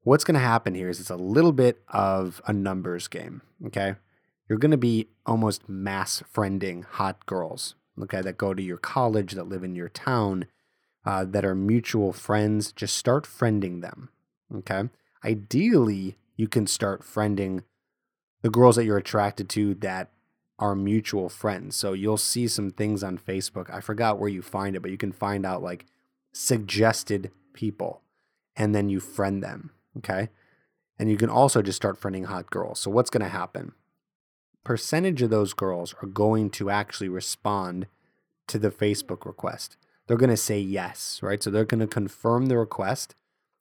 what's 0.03 0.25
going 0.25 0.35
to 0.35 0.41
happen 0.41 0.75
here 0.75 0.89
is 0.89 1.01
it's 1.01 1.11
a 1.11 1.17
little 1.17 1.53
bit 1.53 1.83
of 1.89 2.41
a 2.47 2.53
numbers 2.53 3.09
game. 3.09 3.43
Okay. 3.67 3.97
You're 4.49 4.59
going 4.59 4.71
to 4.71 4.79
be 4.79 5.09
almost 5.27 5.69
mass 5.69 6.23
friending 6.35 6.85
hot 6.85 7.27
girls, 7.27 7.75
okay, 8.03 8.23
that 8.23 8.39
go 8.39 8.55
to 8.55 8.63
your 8.63 8.79
college, 8.79 9.33
that 9.33 9.49
live 9.49 9.63
in 9.63 9.75
your 9.75 9.91
town, 9.91 10.47
uh, 11.05 11.27
that 11.27 11.45
are 11.45 11.55
mutual 11.55 12.15
friends. 12.15 12.73
Just 12.73 12.97
start 12.97 13.25
friending 13.25 13.83
them. 13.83 14.09
Okay. 14.55 14.89
Ideally, 15.23 16.17
you 16.37 16.49
can 16.49 16.67
start 16.67 17.03
friending 17.03 17.65
the 18.43 18.51
girls 18.51 18.77
that 18.77 18.85
you're 18.85 18.97
attracted 18.97 19.51
to 19.51 19.75
that 19.75 20.13
are 20.59 20.75
mutual 20.75 21.29
friends. 21.29 21.77
So 21.77 21.93
you'll 21.93 22.17
see 22.17 22.49
some 22.49 22.71
things 22.71 23.03
on 23.03 23.19
Facebook. 23.19 23.73
I 23.73 23.81
forgot 23.81 24.19
where 24.19 24.29
you 24.29 24.43
find 24.43 24.75
it, 24.75 24.81
but 24.81 24.91
you 24.91 24.99
can 24.99 25.13
find 25.13 25.47
out 25.47 25.63
like 25.63 25.87
suggested 26.33 27.31
people 27.53 28.03
and 28.57 28.75
then 28.75 28.89
you 28.89 29.01
friend 29.01 29.43
them. 29.43 29.71
Okay. 29.99 30.29
And 30.99 31.09
you 31.09 31.17
can 31.17 31.31
also 31.31 31.63
just 31.63 31.77
start 31.77 32.01
friending 32.01 32.27
hot 32.27 32.51
girls. 32.51 32.81
So 32.81 32.91
what's 32.91 33.11
going 33.11 33.23
to 33.23 33.29
happen? 33.29 33.73
Percentage 34.65 35.23
of 35.23 35.31
those 35.31 35.55
girls 35.55 35.95
are 36.03 36.09
going 36.09 36.51
to 36.51 36.71
actually 36.71 37.09
respond 37.09 37.87
to 38.49 38.59
the 38.59 38.71
Facebook 38.71 39.25
request. 39.25 39.77
They're 40.07 40.17
going 40.17 40.31
to 40.31 40.37
say 40.37 40.59
yes, 40.59 41.21
right? 41.23 41.43
So 41.43 41.51
they're 41.51 41.65
going 41.65 41.81
to 41.81 41.87
confirm 41.87 42.47
the 42.47 42.59
request, 42.59 43.15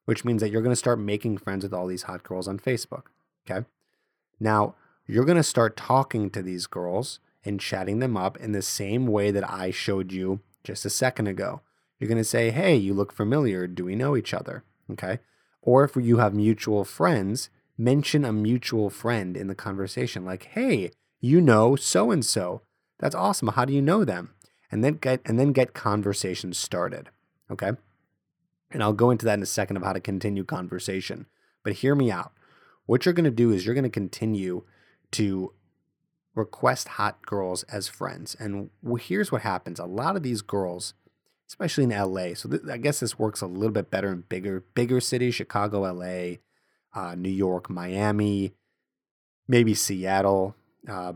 which 0.05 0.25
means 0.25 0.41
that 0.41 0.49
you're 0.49 0.61
going 0.61 0.71
to 0.71 0.75
start 0.75 0.97
making 0.97 1.37
friends 1.37 1.63
with 1.63 1.73
all 1.73 1.85
these 1.85 2.03
hot 2.03 2.23
girls 2.23 2.47
on 2.47 2.57
Facebook. 2.57 3.03
Okay. 3.49 3.67
Now, 4.39 4.75
you're 5.07 5.25
going 5.25 5.37
to 5.37 5.43
start 5.43 5.77
talking 5.77 6.29
to 6.31 6.41
these 6.41 6.67
girls 6.67 7.19
and 7.45 7.59
chatting 7.59 7.99
them 7.99 8.17
up 8.17 8.37
in 8.37 8.51
the 8.51 8.61
same 8.61 9.07
way 9.07 9.31
that 9.31 9.49
I 9.49 9.71
showed 9.71 10.11
you 10.11 10.41
just 10.63 10.85
a 10.85 10.89
second 10.89 11.27
ago. 11.27 11.61
You're 11.97 12.09
going 12.09 12.17
to 12.17 12.23
say, 12.23 12.51
Hey, 12.51 12.75
you 12.75 12.93
look 12.93 13.13
familiar. 13.13 13.67
Do 13.67 13.85
we 13.85 13.95
know 13.95 14.15
each 14.15 14.33
other? 14.33 14.63
Okay. 14.91 15.19
Or 15.61 15.83
if 15.83 15.95
you 15.95 16.17
have 16.17 16.33
mutual 16.33 16.83
friends, 16.85 17.49
mention 17.77 18.25
a 18.25 18.33
mutual 18.33 18.89
friend 18.89 19.35
in 19.37 19.47
the 19.47 19.55
conversation, 19.55 20.25
like, 20.25 20.45
hey, 20.45 20.91
you 21.19 21.41
know 21.41 21.75
so 21.75 22.11
and 22.11 22.25
so. 22.25 22.61
That's 22.99 23.15
awesome. 23.15 23.49
How 23.49 23.65
do 23.65 23.73
you 23.73 23.81
know 23.81 24.03
them? 24.03 24.33
And 24.71 24.83
then 24.83 24.95
get 24.95 25.21
and 25.25 25.39
then 25.39 25.53
get 25.53 25.73
conversations 25.73 26.57
started. 26.57 27.09
Okay. 27.49 27.71
And 28.71 28.83
I'll 28.83 28.93
go 28.93 29.11
into 29.11 29.25
that 29.25 29.35
in 29.35 29.43
a 29.43 29.45
second 29.45 29.77
of 29.77 29.83
how 29.83 29.93
to 29.93 29.99
continue 29.99 30.43
conversation. 30.43 31.27
But 31.63 31.73
hear 31.73 31.95
me 31.95 32.11
out. 32.11 32.33
What 32.85 33.05
you're 33.05 33.13
going 33.13 33.23
to 33.25 33.31
do 33.31 33.51
is 33.51 33.65
you're 33.65 33.75
going 33.75 33.83
to 33.83 33.89
continue 33.89 34.63
to 35.11 35.53
request 36.35 36.87
hot 36.89 37.25
girls 37.25 37.63
as 37.63 37.87
friends. 37.87 38.35
And 38.39 38.69
here's 38.99 39.31
what 39.31 39.41
happens 39.41 39.79
a 39.79 39.85
lot 39.85 40.15
of 40.15 40.23
these 40.23 40.41
girls, 40.41 40.93
especially 41.47 41.85
in 41.85 41.89
LA. 41.89 42.33
So 42.35 42.49
th- 42.49 42.61
I 42.71 42.77
guess 42.77 42.99
this 42.99 43.17
works 43.17 43.41
a 43.41 43.47
little 43.47 43.71
bit 43.71 43.89
better 43.89 44.11
in 44.11 44.21
bigger 44.29 44.63
bigger 44.73 44.99
cities, 44.99 45.35
Chicago, 45.35 45.81
LA, 45.81 46.35
uh, 46.93 47.15
New 47.15 47.29
York, 47.29 47.69
Miami, 47.69 48.53
maybe 49.47 49.73
Seattle. 49.73 50.55
Uh, 50.87 51.13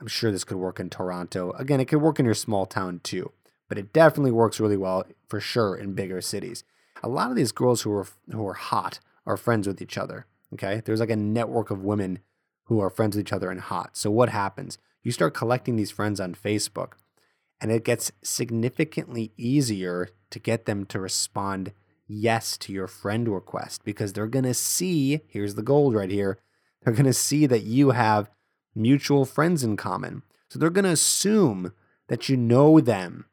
I'm 0.00 0.06
sure 0.08 0.32
this 0.32 0.44
could 0.44 0.56
work 0.58 0.80
in 0.80 0.90
Toronto. 0.90 1.52
Again, 1.52 1.80
it 1.80 1.86
could 1.86 2.02
work 2.02 2.18
in 2.18 2.24
your 2.26 2.34
small 2.34 2.66
town 2.66 3.00
too. 3.02 3.32
but 3.68 3.78
it 3.78 3.92
definitely 3.92 4.30
works 4.32 4.60
really 4.60 4.76
well 4.76 5.04
for 5.28 5.40
sure 5.40 5.74
in 5.76 5.94
bigger 5.94 6.20
cities. 6.20 6.62
A 7.02 7.08
lot 7.08 7.30
of 7.30 7.36
these 7.36 7.52
girls 7.52 7.82
who 7.82 7.92
are 7.92 8.06
who 8.30 8.46
are 8.46 8.54
hot 8.54 9.00
are 9.26 9.36
friends 9.36 9.66
with 9.66 9.82
each 9.82 9.98
other. 9.98 10.26
Okay, 10.52 10.82
there's 10.84 11.00
like 11.00 11.10
a 11.10 11.16
network 11.16 11.70
of 11.70 11.82
women 11.82 12.20
who 12.66 12.80
are 12.80 12.90
friends 12.90 13.16
with 13.16 13.26
each 13.26 13.32
other 13.32 13.50
and 13.50 13.60
hot. 13.60 13.96
So 13.96 14.10
what 14.10 14.28
happens? 14.28 14.78
You 15.02 15.12
start 15.12 15.34
collecting 15.34 15.76
these 15.76 15.90
friends 15.90 16.20
on 16.20 16.34
Facebook, 16.34 16.92
and 17.60 17.72
it 17.72 17.84
gets 17.84 18.12
significantly 18.22 19.32
easier 19.36 20.10
to 20.30 20.38
get 20.38 20.66
them 20.66 20.84
to 20.86 21.00
respond 21.00 21.72
yes 22.08 22.56
to 22.58 22.72
your 22.72 22.86
friend 22.86 23.28
request 23.28 23.84
because 23.84 24.12
they're 24.12 24.28
going 24.28 24.44
to 24.44 24.54
see 24.54 25.22
here's 25.26 25.56
the 25.56 25.62
gold 25.62 25.92
right 25.92 26.10
here 26.10 26.38
they're 26.86 26.94
going 26.94 27.04
to 27.04 27.12
see 27.12 27.46
that 27.46 27.64
you 27.64 27.90
have 27.90 28.30
mutual 28.72 29.24
friends 29.24 29.64
in 29.64 29.76
common. 29.76 30.22
So 30.48 30.58
they're 30.58 30.70
going 30.70 30.84
to 30.84 30.90
assume 30.90 31.72
that 32.06 32.28
you 32.28 32.36
know 32.36 32.80
them, 32.80 33.26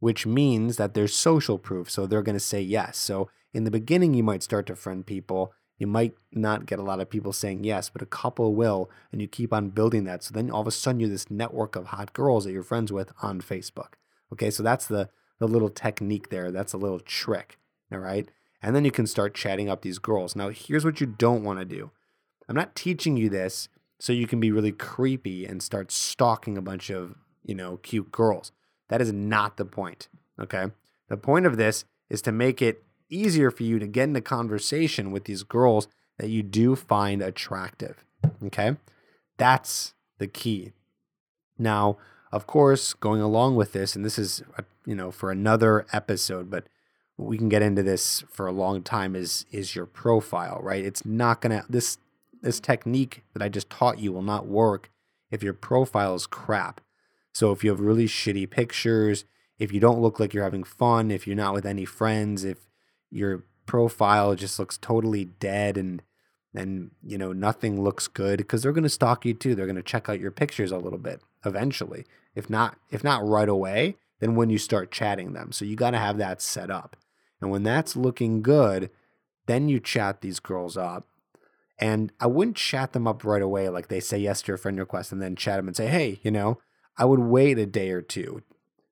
which 0.00 0.26
means 0.26 0.76
that 0.76 0.94
there's 0.94 1.14
social 1.14 1.58
proof. 1.58 1.88
So 1.88 2.06
they're 2.06 2.22
going 2.22 2.34
to 2.34 2.40
say 2.40 2.60
yes. 2.60 2.98
So 2.98 3.30
in 3.54 3.62
the 3.62 3.70
beginning, 3.70 4.14
you 4.14 4.24
might 4.24 4.42
start 4.42 4.66
to 4.66 4.74
friend 4.74 5.06
people. 5.06 5.52
You 5.78 5.86
might 5.86 6.14
not 6.32 6.66
get 6.66 6.80
a 6.80 6.82
lot 6.82 7.00
of 7.00 7.08
people 7.08 7.32
saying 7.32 7.62
yes, 7.64 7.88
but 7.88 8.02
a 8.02 8.06
couple 8.06 8.54
will, 8.54 8.90
and 9.12 9.20
you 9.20 9.28
keep 9.28 9.52
on 9.52 9.70
building 9.70 10.04
that. 10.04 10.24
So 10.24 10.34
then 10.34 10.50
all 10.50 10.60
of 10.60 10.66
a 10.66 10.72
sudden, 10.72 11.00
you're 11.00 11.08
this 11.08 11.30
network 11.30 11.76
of 11.76 11.86
hot 11.86 12.12
girls 12.12 12.44
that 12.44 12.52
you're 12.52 12.64
friends 12.64 12.92
with 12.92 13.12
on 13.22 13.40
Facebook. 13.40 13.94
Okay, 14.32 14.50
so 14.50 14.62
that's 14.62 14.86
the, 14.86 15.08
the 15.38 15.46
little 15.46 15.70
technique 15.70 16.30
there. 16.30 16.50
That's 16.50 16.72
a 16.72 16.78
little 16.78 17.00
trick. 17.00 17.58
All 17.92 17.98
right. 17.98 18.28
And 18.60 18.74
then 18.74 18.84
you 18.84 18.90
can 18.90 19.06
start 19.06 19.34
chatting 19.34 19.68
up 19.68 19.82
these 19.82 20.00
girls. 20.00 20.34
Now, 20.34 20.48
here's 20.48 20.84
what 20.84 21.00
you 21.00 21.06
don't 21.06 21.44
want 21.44 21.60
to 21.60 21.64
do 21.64 21.90
I'm 22.48 22.56
not 22.56 22.74
teaching 22.74 23.16
you 23.16 23.28
this 23.28 23.68
so 24.00 24.12
you 24.12 24.26
can 24.26 24.40
be 24.40 24.50
really 24.50 24.72
creepy 24.72 25.44
and 25.44 25.62
start 25.62 25.90
stalking 25.90 26.56
a 26.56 26.62
bunch 26.62 26.90
of, 26.90 27.14
you 27.44 27.54
know, 27.54 27.76
cute 27.78 28.10
girls. 28.10 28.52
That 28.88 29.00
is 29.00 29.12
not 29.12 29.56
the 29.56 29.64
point. 29.64 30.08
Okay. 30.40 30.66
The 31.08 31.16
point 31.16 31.46
of 31.46 31.56
this 31.56 31.84
is 32.10 32.22
to 32.22 32.32
make 32.32 32.62
it 32.62 32.84
easier 33.10 33.50
for 33.50 33.62
you 33.62 33.78
to 33.78 33.86
get 33.86 34.04
into 34.04 34.20
conversation 34.20 35.10
with 35.10 35.24
these 35.24 35.42
girls 35.42 35.88
that 36.18 36.28
you 36.28 36.42
do 36.42 36.76
find 36.76 37.22
attractive. 37.22 38.04
Okay. 38.44 38.76
That's 39.36 39.94
the 40.18 40.26
key. 40.26 40.72
Now, 41.58 41.96
of 42.32 42.46
course, 42.46 42.92
going 42.92 43.20
along 43.20 43.56
with 43.56 43.72
this, 43.72 43.96
and 43.96 44.04
this 44.04 44.18
is, 44.18 44.42
uh, 44.58 44.62
you 44.84 44.94
know, 44.94 45.10
for 45.10 45.30
another 45.30 45.86
episode, 45.92 46.50
but 46.50 46.66
we 47.16 47.38
can 47.38 47.48
get 47.48 47.62
into 47.62 47.82
this 47.82 48.22
for 48.30 48.46
a 48.46 48.52
long 48.52 48.82
time 48.82 49.16
is 49.16 49.44
is 49.50 49.74
your 49.74 49.86
profile, 49.86 50.60
right? 50.62 50.84
It's 50.84 51.04
not 51.04 51.42
to 51.42 51.64
this 51.68 51.98
this 52.40 52.60
technique 52.60 53.24
that 53.32 53.42
I 53.42 53.48
just 53.48 53.70
taught 53.70 53.98
you 53.98 54.12
will 54.12 54.22
not 54.22 54.46
work 54.46 54.90
if 55.30 55.42
your 55.42 55.54
profile 55.54 56.14
is 56.14 56.26
crap. 56.26 56.80
So 57.32 57.50
if 57.50 57.64
you 57.64 57.70
have 57.70 57.80
really 57.80 58.06
shitty 58.06 58.48
pictures, 58.50 59.24
if 59.58 59.72
you 59.72 59.80
don't 59.80 60.00
look 60.00 60.20
like 60.20 60.32
you're 60.32 60.44
having 60.44 60.64
fun, 60.64 61.10
if 61.10 61.26
you're 61.26 61.36
not 61.36 61.54
with 61.54 61.66
any 61.66 61.84
friends, 61.84 62.44
if 62.44 62.67
your 63.10 63.44
profile 63.66 64.34
just 64.34 64.58
looks 64.58 64.78
totally 64.78 65.26
dead 65.26 65.76
and 65.76 66.02
and 66.54 66.90
you 67.04 67.18
know 67.18 67.32
nothing 67.32 67.82
looks 67.82 68.08
good 68.08 68.38
because 68.38 68.62
they're 68.62 68.72
going 68.72 68.82
to 68.82 68.88
stalk 68.88 69.24
you 69.24 69.34
too. 69.34 69.54
They're 69.54 69.66
going 69.66 69.76
to 69.76 69.82
check 69.82 70.08
out 70.08 70.20
your 70.20 70.30
pictures 70.30 70.72
a 70.72 70.78
little 70.78 70.98
bit 70.98 71.20
eventually. 71.44 72.04
If 72.34 72.48
not 72.48 72.78
if 72.90 73.04
not 73.04 73.26
right 73.26 73.48
away, 73.48 73.96
then 74.20 74.34
when 74.34 74.50
you 74.50 74.58
start 74.58 74.90
chatting 74.90 75.32
them. 75.32 75.52
So 75.52 75.64
you 75.64 75.76
got 75.76 75.90
to 75.90 75.98
have 75.98 76.18
that 76.18 76.42
set 76.42 76.70
up. 76.70 76.96
And 77.40 77.50
when 77.50 77.62
that's 77.62 77.96
looking 77.96 78.42
good, 78.42 78.90
then 79.46 79.68
you 79.68 79.78
chat 79.78 80.20
these 80.20 80.40
girls 80.40 80.76
up 80.76 81.06
and 81.78 82.12
I 82.18 82.26
wouldn't 82.26 82.56
chat 82.56 82.92
them 82.92 83.06
up 83.06 83.24
right 83.24 83.42
away, 83.42 83.68
like 83.68 83.88
they 83.88 84.00
say 84.00 84.18
yes 84.18 84.42
to 84.42 84.48
your 84.48 84.56
friend 84.56 84.78
request, 84.78 85.12
and 85.12 85.22
then 85.22 85.36
chat 85.36 85.58
them 85.58 85.68
and 85.68 85.76
say, 85.76 85.86
hey, 85.86 86.18
you 86.22 86.30
know, 86.30 86.58
I 86.96 87.04
would 87.04 87.20
wait 87.20 87.58
a 87.58 87.66
day 87.66 87.90
or 87.90 88.02
two. 88.02 88.42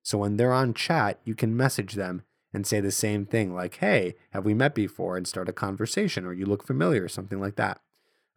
So 0.01 0.19
when 0.19 0.37
they're 0.37 0.53
on 0.53 0.73
chat, 0.73 1.19
you 1.25 1.35
can 1.35 1.57
message 1.57 1.93
them 1.93 2.23
and 2.57 2.65
say 2.65 2.79
the 2.79 2.91
same 2.91 3.23
thing, 3.27 3.53
like, 3.53 3.75
hey, 3.75 4.15
have 4.31 4.43
we 4.43 4.55
met 4.55 4.73
before? 4.73 5.15
And 5.15 5.27
start 5.27 5.47
a 5.47 5.53
conversation, 5.53 6.25
or 6.25 6.33
you 6.33 6.47
look 6.47 6.65
familiar, 6.65 7.03
or 7.03 7.07
something 7.07 7.39
like 7.39 7.55
that. 7.55 7.79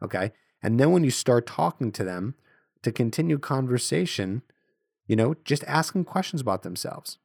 Okay. 0.03 0.31
And 0.63 0.79
then 0.79 0.93
when 0.93 1.05
you 1.05 1.11
start 1.11 1.47
talking 1.47 1.91
to 1.93 2.05
them 2.05 2.35
to 2.83 2.93
continue 2.93 3.39
conversation, 3.39 4.43
you 5.07 5.17
know, 5.17 5.37
just 5.43 5.65
ask 5.65 5.95
them 5.95 6.05
questions 6.05 6.43
about 6.43 6.63
themselves. 6.63 7.17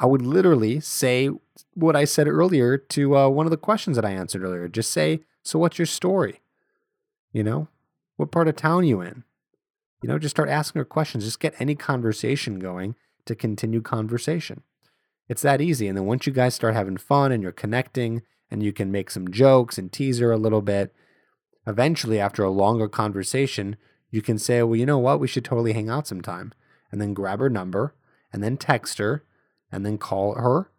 I 0.00 0.06
would 0.06 0.20
literally 0.20 0.80
say 0.80 1.30
what 1.74 1.94
I 1.94 2.04
said 2.04 2.26
earlier 2.26 2.76
to 2.76 3.16
uh, 3.16 3.28
one 3.28 3.46
of 3.46 3.50
the 3.50 3.56
questions 3.56 3.94
that 3.94 4.04
I 4.04 4.10
answered 4.10 4.42
earlier. 4.42 4.66
Just 4.66 4.90
say, 4.90 5.20
so 5.44 5.60
what's 5.60 5.78
your 5.78 5.86
story? 5.86 6.40
You 7.32 7.44
know, 7.44 7.68
what 8.16 8.32
part 8.32 8.48
of 8.48 8.56
town 8.56 8.84
you 8.84 9.00
in? 9.00 9.22
You 10.02 10.08
know, 10.08 10.18
just 10.18 10.34
start 10.34 10.48
asking 10.48 10.80
her 10.80 10.84
questions. 10.84 11.24
Just 11.24 11.38
get 11.38 11.54
any 11.60 11.76
conversation 11.76 12.58
going 12.58 12.96
to 13.26 13.36
continue 13.36 13.80
conversation. 13.80 14.64
It's 15.28 15.42
that 15.42 15.60
easy. 15.60 15.88
And 15.88 15.96
then 15.96 16.06
once 16.06 16.26
you 16.26 16.32
guys 16.32 16.54
start 16.54 16.74
having 16.74 16.96
fun 16.96 17.32
and 17.32 17.42
you're 17.42 17.52
connecting 17.52 18.22
and 18.50 18.62
you 18.62 18.72
can 18.72 18.92
make 18.92 19.10
some 19.10 19.30
jokes 19.30 19.76
and 19.76 19.92
tease 19.92 20.18
her 20.18 20.30
a 20.30 20.36
little 20.36 20.62
bit, 20.62 20.94
eventually, 21.66 22.20
after 22.20 22.44
a 22.44 22.50
longer 22.50 22.88
conversation, 22.88 23.76
you 24.10 24.22
can 24.22 24.38
say, 24.38 24.62
well, 24.62 24.76
you 24.76 24.86
know 24.86 24.98
what? 24.98 25.18
We 25.18 25.26
should 25.26 25.44
totally 25.44 25.72
hang 25.72 25.90
out 25.90 26.06
sometime. 26.06 26.52
And 26.92 27.00
then 27.00 27.14
grab 27.14 27.40
her 27.40 27.50
number 27.50 27.94
and 28.32 28.42
then 28.42 28.56
text 28.56 28.98
her 28.98 29.24
and 29.72 29.84
then 29.84 29.98
call 29.98 30.34
her, 30.34 30.70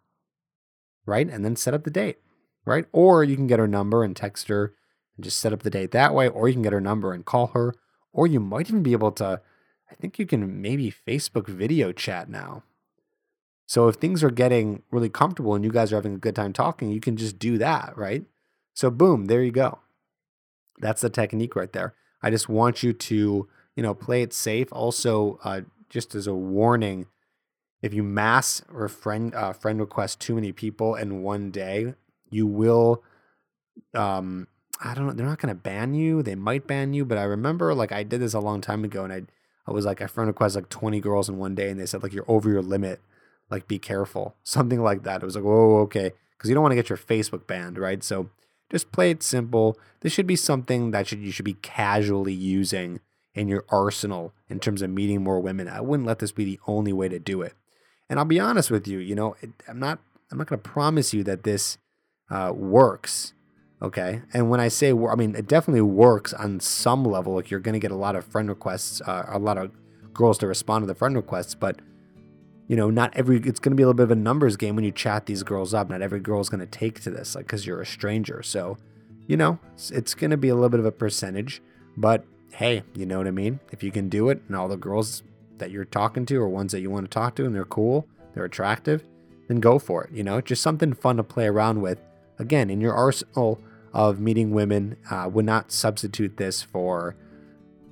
right? 1.04 1.28
And 1.28 1.44
then 1.44 1.54
set 1.56 1.74
up 1.74 1.84
the 1.84 1.90
date, 1.90 2.18
right? 2.64 2.86
Or 2.92 3.22
you 3.22 3.36
can 3.36 3.46
get 3.46 3.58
her 3.58 3.68
number 3.68 4.02
and 4.02 4.16
text 4.16 4.48
her 4.48 4.74
and 5.16 5.24
just 5.24 5.38
set 5.38 5.52
up 5.52 5.62
the 5.62 5.70
date 5.70 5.90
that 5.90 6.14
way, 6.14 6.28
or 6.28 6.48
you 6.48 6.54
can 6.54 6.62
get 6.62 6.72
her 6.72 6.80
number 6.80 7.12
and 7.12 7.24
call 7.24 7.48
her, 7.48 7.74
or 8.12 8.26
you 8.26 8.40
might 8.40 8.68
even 8.68 8.82
be 8.82 8.92
able 8.92 9.12
to. 9.12 9.42
I 9.90 9.94
think 9.94 10.18
you 10.18 10.26
can 10.26 10.62
maybe 10.62 10.92
Facebook 11.06 11.46
video 11.46 11.92
chat 11.92 12.28
now. 12.30 12.62
So 13.68 13.88
if 13.88 13.96
things 13.96 14.24
are 14.24 14.32
getting 14.32 14.82
really 14.90 15.10
comfortable 15.10 15.54
and 15.54 15.64
you 15.64 15.70
guys 15.70 15.92
are 15.92 15.96
having 15.96 16.14
a 16.16 16.18
good 16.18 16.34
time 16.34 16.54
talking, 16.54 16.90
you 16.90 17.00
can 17.00 17.18
just 17.18 17.38
do 17.38 17.58
that, 17.58 17.96
right? 17.98 18.24
So 18.74 18.90
boom, 18.90 19.26
there 19.26 19.44
you 19.44 19.52
go. 19.52 19.80
That's 20.80 21.02
the 21.02 21.10
technique 21.10 21.56
right 21.56 21.72
there. 21.72 21.94
I 22.22 22.30
just 22.30 22.48
want 22.48 22.82
you 22.82 22.92
to, 22.92 23.48
you 23.76 23.82
know, 23.82 23.94
play 23.94 24.22
it 24.22 24.32
safe. 24.32 24.68
Also, 24.72 25.38
uh, 25.44 25.62
just 25.90 26.14
as 26.14 26.26
a 26.26 26.34
warning, 26.34 27.06
if 27.82 27.94
you 27.94 28.02
mass 28.02 28.62
or 28.72 28.88
friend 28.88 29.34
uh, 29.34 29.52
friend 29.52 29.80
request 29.80 30.20
too 30.20 30.34
many 30.34 30.52
people 30.52 30.94
in 30.96 31.22
one 31.22 31.50
day, 31.50 31.94
you 32.30 32.46
will 32.46 33.02
um 33.94 34.48
I 34.80 34.94
don't 34.94 35.06
know. 35.06 35.12
They're 35.12 35.26
not 35.26 35.40
going 35.40 35.54
to 35.54 35.60
ban 35.60 35.94
you. 35.94 36.22
They 36.22 36.36
might 36.36 36.68
ban 36.68 36.92
you, 36.94 37.04
but 37.04 37.18
I 37.18 37.24
remember 37.24 37.74
like 37.74 37.90
I 37.92 38.04
did 38.04 38.20
this 38.20 38.34
a 38.34 38.40
long 38.40 38.60
time 38.60 38.84
ago, 38.84 39.04
and 39.04 39.12
I 39.12 39.22
I 39.66 39.72
was 39.72 39.84
like 39.84 40.00
I 40.02 40.06
friend 40.06 40.28
request 40.28 40.56
like 40.56 40.68
20 40.68 41.00
girls 41.00 41.28
in 41.28 41.38
one 41.38 41.54
day, 41.54 41.70
and 41.70 41.80
they 41.80 41.86
said 41.86 42.02
like 42.02 42.12
you're 42.12 42.24
over 42.28 42.48
your 42.50 42.62
limit. 42.62 43.00
Like 43.50 43.68
be 43.68 43.78
careful, 43.78 44.36
something 44.44 44.82
like 44.82 45.02
that. 45.04 45.22
It 45.22 45.26
was 45.26 45.36
like 45.36 45.44
oh 45.44 45.78
okay, 45.80 46.12
because 46.36 46.48
you 46.48 46.54
don't 46.54 46.62
want 46.62 46.72
to 46.72 46.76
get 46.76 46.88
your 46.88 46.98
Facebook 46.98 47.46
banned, 47.46 47.78
right? 47.78 48.02
So 48.02 48.30
just 48.70 48.92
play 48.92 49.10
it 49.10 49.22
simple. 49.22 49.78
This 50.00 50.12
should 50.12 50.26
be 50.26 50.36
something 50.36 50.90
that 50.90 51.06
should 51.06 51.20
you 51.20 51.32
should 51.32 51.44
be 51.44 51.54
casually 51.54 52.34
using 52.34 53.00
in 53.34 53.48
your 53.48 53.64
arsenal 53.68 54.34
in 54.48 54.58
terms 54.58 54.82
of 54.82 54.90
meeting 54.90 55.22
more 55.22 55.40
women. 55.40 55.68
I 55.68 55.80
wouldn't 55.80 56.06
let 56.06 56.18
this 56.18 56.32
be 56.32 56.44
the 56.44 56.60
only 56.66 56.92
way 56.92 57.08
to 57.08 57.18
do 57.18 57.42
it. 57.42 57.54
And 58.08 58.18
I'll 58.18 58.24
be 58.24 58.40
honest 58.40 58.70
with 58.70 58.88
you, 58.88 58.98
you 58.98 59.14
know, 59.14 59.36
it, 59.40 59.50
I'm 59.68 59.78
not 59.78 60.00
I'm 60.30 60.38
not 60.38 60.48
going 60.48 60.60
to 60.60 60.68
promise 60.68 61.14
you 61.14 61.24
that 61.24 61.44
this 61.44 61.78
uh, 62.30 62.52
works 62.54 63.32
Okay. 63.80 64.22
And 64.32 64.50
when 64.50 64.60
I 64.60 64.68
say, 64.68 64.90
I 64.90 65.14
mean, 65.14 65.36
it 65.36 65.46
definitely 65.46 65.82
works 65.82 66.32
on 66.32 66.60
some 66.60 67.04
level. 67.04 67.34
Like 67.34 67.50
you're 67.50 67.60
going 67.60 67.74
to 67.74 67.78
get 67.78 67.90
a 67.90 67.96
lot 67.96 68.16
of 68.16 68.24
friend 68.24 68.48
requests, 68.48 69.00
uh, 69.02 69.26
a 69.28 69.38
lot 69.38 69.56
of 69.56 69.70
girls 70.12 70.38
to 70.38 70.46
respond 70.46 70.82
to 70.82 70.86
the 70.86 70.94
friend 70.94 71.14
requests, 71.14 71.54
but 71.54 71.80
you 72.68 72.76
know, 72.76 72.90
not 72.90 73.16
every, 73.16 73.38
it's 73.38 73.58
going 73.58 73.72
to 73.72 73.76
be 73.76 73.82
a 73.82 73.86
little 73.86 73.96
bit 73.96 74.04
of 74.04 74.10
a 74.10 74.14
numbers 74.14 74.56
game 74.56 74.76
when 74.76 74.84
you 74.84 74.92
chat 74.92 75.26
these 75.26 75.42
girls 75.42 75.74
up. 75.74 75.88
Not 75.88 76.02
every 76.02 76.20
girl 76.20 76.40
is 76.40 76.48
going 76.48 76.60
to 76.60 76.66
take 76.66 77.00
to 77.00 77.10
this, 77.10 77.34
like, 77.34 77.46
because 77.46 77.66
you're 77.66 77.80
a 77.80 77.86
stranger. 77.86 78.42
So, 78.42 78.76
you 79.26 79.36
know, 79.36 79.58
it's, 79.72 79.90
it's 79.90 80.14
going 80.14 80.30
to 80.30 80.36
be 80.36 80.50
a 80.50 80.54
little 80.54 80.68
bit 80.68 80.78
of 80.78 80.86
a 80.86 80.92
percentage, 80.92 81.62
but 81.96 82.24
hey, 82.52 82.82
you 82.94 83.06
know 83.06 83.18
what 83.18 83.26
I 83.26 83.30
mean? 83.30 83.60
If 83.72 83.82
you 83.82 83.90
can 83.90 84.08
do 84.08 84.28
it 84.28 84.42
and 84.46 84.56
all 84.56 84.68
the 84.68 84.76
girls 84.76 85.22
that 85.56 85.70
you're 85.70 85.84
talking 85.84 86.26
to 86.26 86.36
are 86.36 86.48
ones 86.48 86.72
that 86.72 86.80
you 86.80 86.90
want 86.90 87.10
to 87.10 87.14
talk 87.14 87.34
to 87.36 87.44
and 87.44 87.54
they're 87.54 87.64
cool, 87.64 88.06
they're 88.34 88.44
attractive, 88.44 89.04
then 89.48 89.60
go 89.60 89.78
for 89.78 90.04
it. 90.04 90.12
You 90.12 90.22
know, 90.22 90.40
just 90.40 90.62
something 90.62 90.92
fun 90.92 91.16
to 91.16 91.24
play 91.24 91.46
around 91.46 91.80
with. 91.80 92.00
Again, 92.38 92.70
in 92.70 92.80
your 92.80 92.94
arsenal 92.94 93.60
of 93.92 94.20
meeting 94.20 94.50
women 94.52 94.96
uh, 95.10 95.28
would 95.32 95.44
not 95.44 95.72
substitute 95.72 96.36
this 96.36 96.62
for 96.62 97.16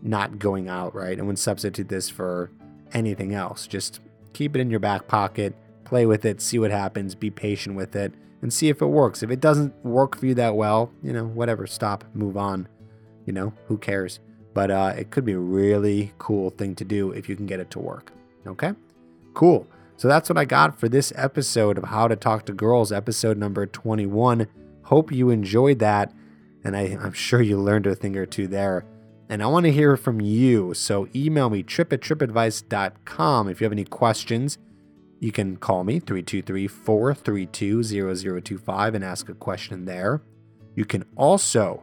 not 0.02 0.38
going 0.38 0.68
out, 0.68 0.94
right? 0.94 1.18
And 1.18 1.26
would 1.26 1.38
substitute 1.38 1.88
this 1.88 2.10
for 2.10 2.50
anything 2.92 3.34
else. 3.34 3.66
Just 3.66 4.00
keep 4.36 4.54
it 4.54 4.60
in 4.60 4.70
your 4.70 4.80
back 4.80 5.08
pocket, 5.08 5.54
play 5.84 6.04
with 6.04 6.26
it, 6.26 6.42
see 6.42 6.58
what 6.58 6.70
happens, 6.70 7.14
be 7.14 7.30
patient 7.30 7.74
with 7.74 7.96
it, 7.96 8.12
and 8.42 8.52
see 8.52 8.68
if 8.68 8.82
it 8.82 8.86
works. 8.86 9.22
If 9.22 9.30
it 9.30 9.40
doesn't 9.40 9.74
work 9.82 10.14
for 10.18 10.26
you 10.26 10.34
that 10.34 10.54
well, 10.54 10.92
you 11.02 11.14
know, 11.14 11.24
whatever, 11.24 11.66
stop, 11.66 12.04
move 12.12 12.36
on. 12.36 12.68
You 13.24 13.32
know, 13.32 13.54
who 13.66 13.78
cares? 13.78 14.20
But 14.52 14.70
uh, 14.70 14.92
it 14.96 15.10
could 15.10 15.24
be 15.24 15.32
a 15.32 15.38
really 15.38 16.12
cool 16.18 16.50
thing 16.50 16.74
to 16.74 16.84
do 16.84 17.12
if 17.12 17.30
you 17.30 17.36
can 17.36 17.46
get 17.46 17.60
it 17.60 17.70
to 17.70 17.78
work. 17.78 18.12
Okay? 18.46 18.72
Cool. 19.32 19.66
So 19.96 20.06
that's 20.06 20.28
what 20.28 20.36
I 20.36 20.44
got 20.44 20.78
for 20.78 20.90
this 20.90 21.14
episode 21.16 21.78
of 21.78 21.84
How 21.84 22.06
to 22.06 22.14
Talk 22.14 22.44
to 22.46 22.52
Girls, 22.52 22.92
episode 22.92 23.38
number 23.38 23.64
21. 23.64 24.48
Hope 24.82 25.10
you 25.10 25.30
enjoyed 25.30 25.78
that. 25.78 26.12
And 26.62 26.76
I, 26.76 26.82
am 26.82 27.12
sure 27.14 27.40
you 27.40 27.58
learned 27.58 27.86
a 27.86 27.94
thing 27.94 28.18
or 28.18 28.26
two 28.26 28.48
there. 28.48 28.84
And 29.28 29.42
I 29.42 29.46
want 29.46 29.66
to 29.66 29.72
hear 29.72 29.96
from 29.96 30.20
you. 30.20 30.72
So 30.74 31.08
email 31.14 31.50
me 31.50 31.62
tripp 31.62 31.92
at 31.92 32.00
trippadvice.com 32.00 33.48
if 33.48 33.60
you 33.60 33.64
have 33.64 33.72
any 33.72 33.84
questions. 33.84 34.58
You 35.18 35.32
can 35.32 35.56
call 35.56 35.82
me 35.82 35.98
323 35.98 36.68
432 36.68 37.82
0025 38.40 38.94
and 38.94 39.04
ask 39.04 39.28
a 39.28 39.34
question 39.34 39.84
there. 39.84 40.22
You 40.74 40.84
can 40.84 41.04
also 41.16 41.82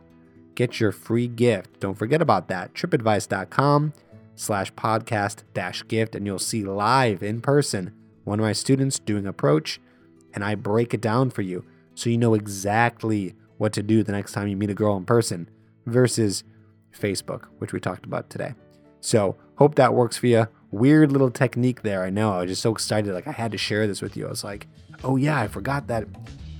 get 0.55 0.79
your 0.79 0.91
free 0.91 1.27
gift. 1.27 1.79
Don't 1.79 1.97
forget 1.97 2.21
about 2.21 2.47
that. 2.47 2.73
trippadvice.com 2.73 3.93
slash 4.35 4.73
podcast 4.73 5.43
dash 5.53 5.87
gift, 5.87 6.15
and 6.15 6.25
you'll 6.25 6.39
see 6.39 6.63
live 6.63 7.23
in 7.23 7.41
person 7.41 7.93
one 8.23 8.39
of 8.39 8.45
my 8.45 8.53
students 8.53 8.99
doing 8.99 9.27
approach, 9.27 9.81
and 10.33 10.43
I 10.43 10.55
break 10.55 10.93
it 10.93 11.01
down 11.01 11.29
for 11.29 11.41
you 11.41 11.65
so 11.95 12.09
you 12.09 12.17
know 12.17 12.33
exactly 12.33 13.35
what 13.57 13.73
to 13.73 13.83
do 13.83 14.03
the 14.03 14.11
next 14.11 14.33
time 14.33 14.47
you 14.47 14.57
meet 14.57 14.69
a 14.69 14.75
girl 14.75 14.97
in 14.97 15.05
person 15.05 15.49
versus 15.85 16.43
Facebook, 16.97 17.45
which 17.59 17.73
we 17.73 17.79
talked 17.79 18.05
about 18.05 18.29
today. 18.29 18.53
So, 19.01 19.35
hope 19.57 19.75
that 19.75 19.93
works 19.93 20.17
for 20.17 20.27
you. 20.27 20.47
Weird 20.71 21.11
little 21.11 21.29
technique 21.29 21.81
there. 21.81 22.03
I 22.03 22.09
know. 22.09 22.33
I 22.33 22.41
was 22.41 22.51
just 22.51 22.61
so 22.61 22.71
excited. 22.71 23.13
Like, 23.13 23.27
I 23.27 23.31
had 23.31 23.51
to 23.51 23.57
share 23.57 23.85
this 23.85 24.01
with 24.01 24.15
you. 24.15 24.25
I 24.27 24.29
was 24.29 24.43
like, 24.43 24.67
oh, 25.03 25.17
yeah, 25.17 25.39
I 25.39 25.47
forgot 25.47 25.87
that. 25.87 26.05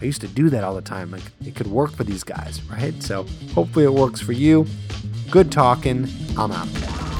I 0.02 0.06
used 0.06 0.22
to 0.22 0.28
do 0.28 0.50
that 0.50 0.63
all 0.63 0.76
the 0.76 0.82
time. 0.82 1.12
Like, 1.12 1.24
it 1.46 1.56
could 1.56 1.67
work 1.67 1.91
for 1.91 2.04
these 2.04 2.24
guys, 2.24 2.62
right? 2.63 3.02
So, 3.02 3.26
hopefully, 3.54 3.86
it 3.86 3.93
works 3.93 4.19
for 4.19 4.34
you. 4.34 4.67
Good 5.32 5.52
talking. 5.52 6.08
I'm 6.38 6.52
out. 6.52 6.67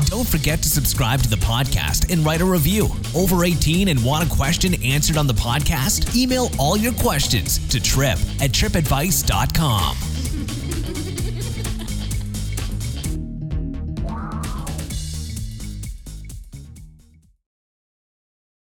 Don't 0.06 0.28
forget 0.28 0.62
to 0.62 0.70
subscribe 0.70 1.22
to 1.24 1.30
the 1.30 1.38
podcast 1.38 2.12
and 2.12 2.24
write 2.24 2.42
a 2.42 2.46
review. 2.46 2.88
Over 3.16 3.46
18 3.46 3.88
and 3.88 4.04
want 4.06 4.30
a 4.30 4.36
question 4.36 4.76
answered 4.84 5.18
on 5.18 5.26
the 5.26 5.34
podcast? 5.34 6.16
Email 6.16 6.52
all 6.60 6.78
your 6.78 6.94
questions 6.94 7.58
to 7.70 7.82
tripp 7.82 8.20
at 8.40 8.52
trippadvice.com. 8.52 10.13